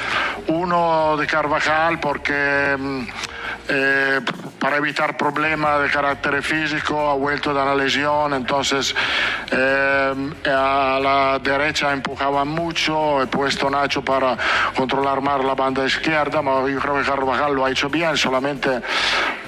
uno 0.48 1.16
de 1.16 1.26
Carvajal 1.26 2.00
porque 2.00 2.76
mm, 2.78 3.00
eh, 3.68 4.20
para 4.59 4.77
evitar 4.77 5.17
problemas 5.17 5.83
de 5.83 5.90
carácter 5.90 6.43
físico 6.43 7.11
ha 7.11 7.14
vuelto 7.14 7.53
de 7.53 7.64
la 7.64 7.75
lesión, 7.75 8.35
entonces 8.35 8.95
eh, 9.51 10.33
a 10.47 10.99
la 11.03 11.38
derecha 11.38 11.93
empujaba 11.93 12.45
mucho, 12.45 13.23
he 13.23 13.27
puesto 13.27 13.69
Nacho 13.69 14.03
para 14.03 14.37
controlar 14.75 15.21
más 15.21 15.45
la 15.45 15.55
banda 15.55 15.85
izquierda, 15.85 16.40
pero 16.40 16.69
yo 16.69 16.79
creo 16.81 16.99
que 16.99 17.03
Carvajal 17.03 17.55
lo 17.55 17.64
ha 17.64 17.71
hecho 17.71 17.88
bien, 17.88 18.17
solamente 18.17 18.81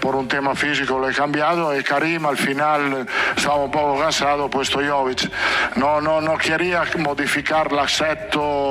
por 0.01 0.15
un 0.15 0.29
tema 0.29 0.55
físico 0.55 0.99
lo 0.99 1.09
he 1.09 1.15
cambiado 1.15 1.77
y 1.77 1.83
Karim 1.83 2.27
al 2.27 2.37
final 2.37 3.07
estaba 3.37 3.57
un 3.57 3.71
poco 3.71 3.99
cansado, 3.99 4.47
he 4.47 4.49
puesto 4.49 4.81
Jovic. 4.81 5.31
No, 5.77 6.01
no, 6.01 6.21
no 6.21 6.37
quería 6.39 6.85
modificar 6.99 7.73
el 7.73 7.79
aspecto 7.79 8.66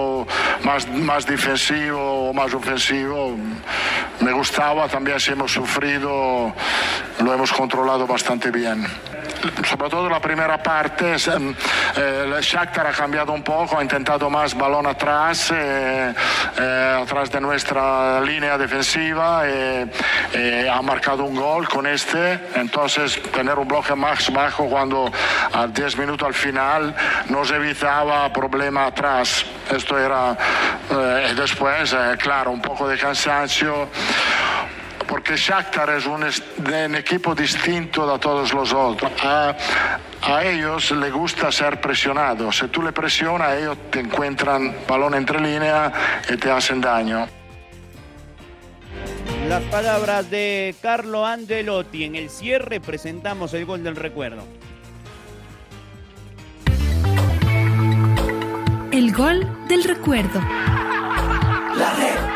más, 0.64 0.88
más 0.88 1.26
defensivo 1.26 2.30
o 2.30 2.34
más 2.34 2.54
ofensivo, 2.54 3.36
me 4.22 4.32
gustaba, 4.32 4.88
también 4.88 5.20
si 5.20 5.32
hemos 5.32 5.52
sufrido, 5.52 6.54
lo 7.20 7.34
hemos 7.34 7.52
controlado 7.52 8.08
bastante 8.08 8.52
bien 8.52 8.86
todo 9.90 10.10
la 10.10 10.20
primera 10.20 10.62
parte, 10.62 11.16
eh, 11.16 12.24
el 12.26 12.42
Shakhtar 12.42 12.88
ha 12.88 12.92
cambiado 12.92 13.34
un 13.34 13.44
poco, 13.44 13.78
ha 13.78 13.82
intentado 13.82 14.30
más 14.30 14.56
balón 14.56 14.88
atrás, 14.88 15.52
eh, 15.52 16.14
eh, 16.58 17.00
atrás 17.02 17.32
de 17.32 17.40
nuestra 17.40 18.20
línea 18.22 18.58
defensiva, 18.58 19.44
ha 19.44 20.82
marcado 20.82 21.24
un 21.24 21.36
gol 21.36 21.68
con 21.68 21.86
este, 21.88 22.40
entonces 22.56 23.22
tener 23.32 23.58
un 23.58 23.68
bloque 23.68 23.96
más 23.96 24.32
bajo 24.32 24.68
cuando 24.68 25.12
a 25.54 25.68
10 25.68 25.98
minutos 25.98 26.28
al 26.28 26.34
final 26.34 26.96
nos 27.30 27.52
evitaba 27.52 28.32
problema 28.34 28.88
atrás. 28.88 29.46
Esto 29.70 29.98
era 29.98 30.36
después, 31.36 31.96
claro, 32.18 32.52
un 32.52 32.62
poco 32.62 32.88
de 32.88 32.98
cansancio 32.98 33.88
porque 35.16 35.38
Shakhtar 35.38 35.92
es 35.92 36.06
un, 36.08 36.26
equipo 36.94 37.34
distinto 37.34 38.06
de 38.06 38.20
todos 38.20 38.54
los 38.54 38.74
otros. 38.74 39.10
A, 39.24 39.56
ellos 40.44 40.92
les 40.92 41.14
gusta 41.14 41.54
ser 41.54 41.80
presionados. 41.80 42.58
Si 42.58 42.68
tú 42.68 42.82
le 42.82 42.92
presionas, 42.92 43.54
ellos 43.54 43.78
te 43.90 44.02
encuentran 44.02 44.76
balón 44.86 45.14
entre 45.14 45.40
línea 45.40 46.22
y 46.28 46.36
te 46.36 46.52
hacen 46.52 46.82
daño. 46.82 47.30
Las 49.48 49.64
palabras 49.72 50.30
de 50.30 50.76
Carlo 50.82 51.26
Angelotti. 51.26 52.04
En 52.04 52.16
el 52.16 52.30
cierre 52.30 52.82
presentamos 52.82 53.54
el 53.54 53.66
gol 53.66 53.86
del 53.86 53.96
recuerdo. 53.96 54.44
El 58.92 59.14
gol 59.14 59.66
del 59.70 59.82
recuerdo. 59.86 60.42
La 61.78 62.35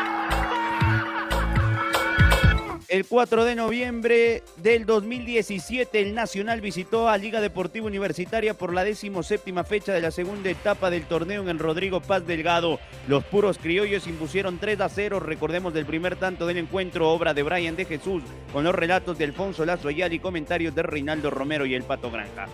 El 2.89 3.05
4 3.05 3.45
de 3.45 3.53
noviembre 3.53 4.41
del 4.57 4.87
2017, 4.87 6.01
el 6.01 6.15
Nacional 6.15 6.59
visitó 6.59 7.07
a 7.07 7.19
Liga 7.19 7.39
Deportiva 7.39 7.85
Universitaria 7.85 8.55
por 8.55 8.73
la 8.73 8.83
séptima 9.21 9.63
fecha 9.63 9.93
de 9.93 10.01
la 10.01 10.09
segunda 10.09 10.49
etapa 10.49 10.89
del 10.89 11.03
torneo 11.03 11.43
en 11.43 11.49
el 11.49 11.59
Rodrigo 11.59 12.01
Paz 12.01 12.25
Delgado. 12.25 12.79
Los 13.07 13.23
puros 13.25 13.59
criollos 13.59 14.07
impusieron 14.07 14.57
3 14.57 14.81
a 14.81 14.89
0. 14.89 15.19
Recordemos 15.19 15.71
del 15.71 15.85
primer 15.85 16.15
tanto 16.15 16.47
del 16.47 16.57
encuentro, 16.57 17.11
obra 17.11 17.35
de 17.35 17.43
Brian 17.43 17.75
de 17.75 17.85
Jesús, 17.85 18.23
con 18.51 18.63
los 18.63 18.73
relatos 18.73 19.19
de 19.19 19.25
Alfonso 19.25 19.65
Lazo 19.65 19.89
Ayala 19.89 20.15
y 20.15 20.19
comentarios 20.19 20.73
de 20.73 20.81
Reinaldo 20.81 21.29
Romero 21.29 21.67
y 21.67 21.75
el 21.75 21.83
Pato 21.83 22.09
Granja. 22.09 22.47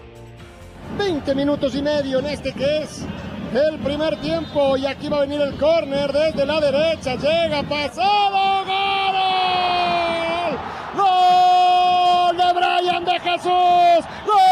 20 0.98 1.34
minutos 1.34 1.74
y 1.76 1.82
medio 1.82 2.20
en 2.20 2.26
este 2.26 2.52
que 2.52 2.80
es 2.80 3.06
el 3.54 3.80
primer 3.80 4.20
tiempo 4.20 4.76
y 4.76 4.86
aquí 4.86 5.08
va 5.08 5.20
a 5.20 5.22
venir 5.22 5.40
el 5.40 5.56
córner 5.56 6.12
desde 6.12 6.46
la 6.46 6.60
derecha, 6.60 7.16
llega 7.16 7.64
pasado, 7.64 8.66
gol. 8.66 9.85
¡Gol 10.96 12.38
de 12.38 12.54
Brian 12.54 13.04
de 13.06 13.20
Jesús! 13.20 14.06
¡Gol! 14.26 14.46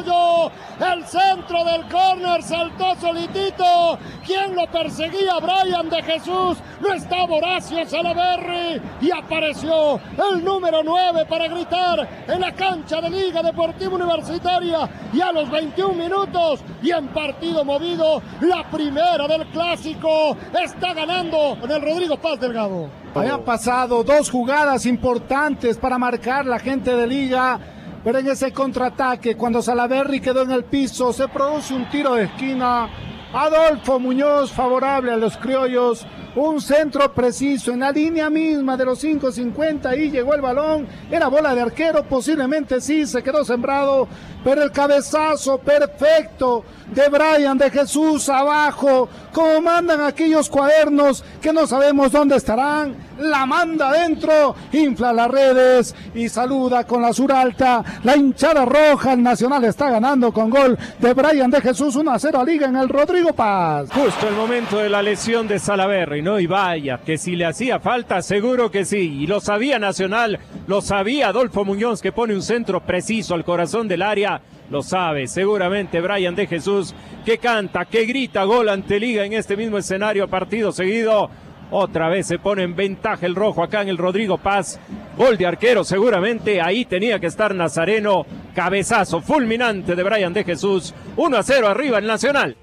¡Criollo! 0.00 0.50
El 0.80 1.06
centro 1.06 1.64
del 1.64 1.88
córner 1.88 2.42
saltó 2.42 2.94
solitito. 3.00 3.98
¿Quién 4.26 4.54
lo 4.54 4.66
perseguía? 4.66 5.38
Brian 5.40 5.88
de 5.88 6.02
Jesús. 6.02 6.58
No 6.80 6.92
estaba 6.94 7.36
Horacio 7.36 7.84
Salaverri. 7.86 8.80
Y 9.00 9.10
apareció 9.10 10.00
el 10.32 10.44
número 10.44 10.82
9 10.82 11.26
para 11.28 11.48
gritar 11.48 12.08
en 12.26 12.40
la 12.40 12.52
cancha 12.52 13.00
de 13.00 13.10
Liga 13.10 13.42
Deportiva 13.42 13.94
Universitaria. 13.94 14.88
Y 15.12 15.20
a 15.20 15.32
los 15.32 15.50
21 15.50 15.94
minutos 15.94 16.60
y 16.82 16.90
en 16.90 17.08
partido 17.08 17.64
movido, 17.64 18.22
la 18.40 18.68
primera 18.70 19.26
del 19.26 19.46
clásico 19.48 20.36
está 20.62 20.94
ganando 20.94 21.58
en 21.62 21.70
el 21.70 21.82
Rodrigo 21.82 22.16
Paz 22.16 22.40
Delgado. 22.40 22.88
Había 23.14 23.38
pasado 23.38 24.04
dos 24.04 24.30
jugadas 24.30 24.86
importantes 24.86 25.76
para 25.78 25.98
marcar 25.98 26.46
la 26.46 26.58
gente 26.58 26.94
de 26.94 27.06
Liga 27.06 27.60
pero 28.02 28.18
en 28.18 28.28
ese 28.28 28.50
contraataque, 28.52 29.36
cuando 29.36 29.60
Salaverri 29.60 30.20
quedó 30.20 30.42
en 30.42 30.52
el 30.52 30.64
piso, 30.64 31.12
se 31.12 31.28
produce 31.28 31.74
un 31.74 31.88
tiro 31.90 32.14
de 32.14 32.24
esquina. 32.24 32.88
Adolfo 33.32 34.00
Muñoz 34.00 34.50
favorable 34.50 35.12
a 35.12 35.16
los 35.16 35.36
criollos. 35.36 36.04
Un 36.34 36.60
centro 36.60 37.12
preciso 37.12 37.72
en 37.72 37.80
la 37.80 37.90
línea 37.90 38.30
misma 38.30 38.76
de 38.76 38.84
los 38.84 39.02
5.50 39.02 39.98
y 39.98 40.10
llegó 40.10 40.34
el 40.34 40.40
balón, 40.40 40.86
era 41.10 41.26
bola 41.26 41.54
de 41.56 41.60
arquero, 41.60 42.04
posiblemente 42.04 42.80
sí, 42.80 43.04
se 43.04 43.20
quedó 43.20 43.44
sembrado, 43.44 44.06
pero 44.44 44.62
el 44.62 44.70
cabezazo 44.70 45.58
perfecto 45.58 46.64
de 46.94 47.08
Brian 47.08 47.58
de 47.58 47.70
Jesús 47.70 48.28
abajo, 48.28 49.08
como 49.32 49.60
mandan 49.60 50.00
aquellos 50.00 50.48
cuadernos 50.48 51.24
que 51.40 51.52
no 51.52 51.66
sabemos 51.66 52.12
dónde 52.12 52.36
estarán, 52.36 52.94
la 53.18 53.46
manda 53.46 53.90
adentro, 53.90 54.54
infla 54.72 55.12
las 55.12 55.30
redes 55.30 55.94
y 56.14 56.28
saluda 56.28 56.84
con 56.84 57.02
la 57.02 57.12
sur 57.12 57.32
alta, 57.32 57.84
la 58.02 58.16
hinchada 58.16 58.64
roja, 58.64 59.12
el 59.12 59.22
Nacional 59.22 59.64
está 59.64 59.90
ganando 59.90 60.32
con 60.32 60.50
gol 60.50 60.78
de 60.98 61.14
Brian 61.14 61.50
de 61.50 61.60
Jesús 61.60 61.96
1 61.96 62.10
a 62.10 62.18
0 62.18 62.40
a 62.40 62.44
Liga 62.44 62.66
en 62.66 62.76
el 62.76 62.88
Rodrigo 62.88 63.32
Paz. 63.32 63.88
Justo 63.92 64.28
el 64.28 64.34
momento 64.34 64.78
de 64.78 64.88
la 64.88 65.02
lesión 65.02 65.46
de 65.46 65.58
Salaverry, 65.58 66.22
¿no? 66.22 66.40
Y 66.40 66.46
vaya, 66.46 66.98
que 67.04 67.18
si 67.18 67.36
le 67.36 67.46
hacía 67.46 67.78
falta, 67.78 68.22
seguro 68.22 68.70
que 68.70 68.84
sí, 68.84 69.20
y 69.20 69.26
lo 69.26 69.40
sabía 69.40 69.78
Nacional, 69.78 70.38
lo 70.66 70.80
sabía 70.80 71.28
Adolfo 71.28 71.64
Muñoz 71.64 72.00
que 72.00 72.12
pone 72.12 72.34
un 72.34 72.42
centro 72.42 72.80
preciso 72.80 73.34
al 73.34 73.44
corazón 73.44 73.86
del 73.86 74.02
área 74.02 74.40
lo 74.70 74.82
sabe 74.82 75.26
seguramente 75.26 76.00
Brian 76.00 76.34
de 76.34 76.46
Jesús, 76.46 76.94
que 77.24 77.38
canta, 77.38 77.84
que 77.84 78.06
grita 78.06 78.44
gol 78.44 78.68
ante 78.68 79.00
Liga 79.00 79.24
en 79.24 79.32
este 79.32 79.56
mismo 79.56 79.78
escenario, 79.78 80.28
partido 80.28 80.72
seguido. 80.72 81.28
Otra 81.72 82.08
vez 82.08 82.26
se 82.26 82.38
pone 82.38 82.62
en 82.64 82.74
ventaja 82.74 83.26
el 83.26 83.34
rojo 83.36 83.62
acá 83.62 83.82
en 83.82 83.88
el 83.88 83.98
Rodrigo 83.98 84.38
Paz. 84.38 84.80
Gol 85.16 85.36
de 85.36 85.46
arquero 85.46 85.84
seguramente. 85.84 86.60
Ahí 86.60 86.84
tenía 86.84 87.20
que 87.20 87.26
estar 87.26 87.54
Nazareno. 87.54 88.26
Cabezazo 88.54 89.20
fulminante 89.20 89.94
de 89.94 90.02
Brian 90.02 90.32
de 90.32 90.42
Jesús. 90.42 90.92
1 91.16 91.36
a 91.36 91.42
0 91.42 91.68
arriba 91.68 91.98
el 91.98 92.06
Nacional. 92.06 92.56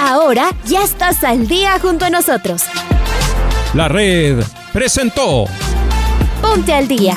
Ahora 0.00 0.50
ya 0.64 0.82
estás 0.82 1.22
al 1.22 1.46
día 1.46 1.78
junto 1.80 2.06
a 2.06 2.10
nosotros. 2.10 2.64
La 3.74 3.86
red 3.86 4.42
presentó. 4.72 5.44
Ponte 6.40 6.74
al 6.74 6.88
día 6.88 7.16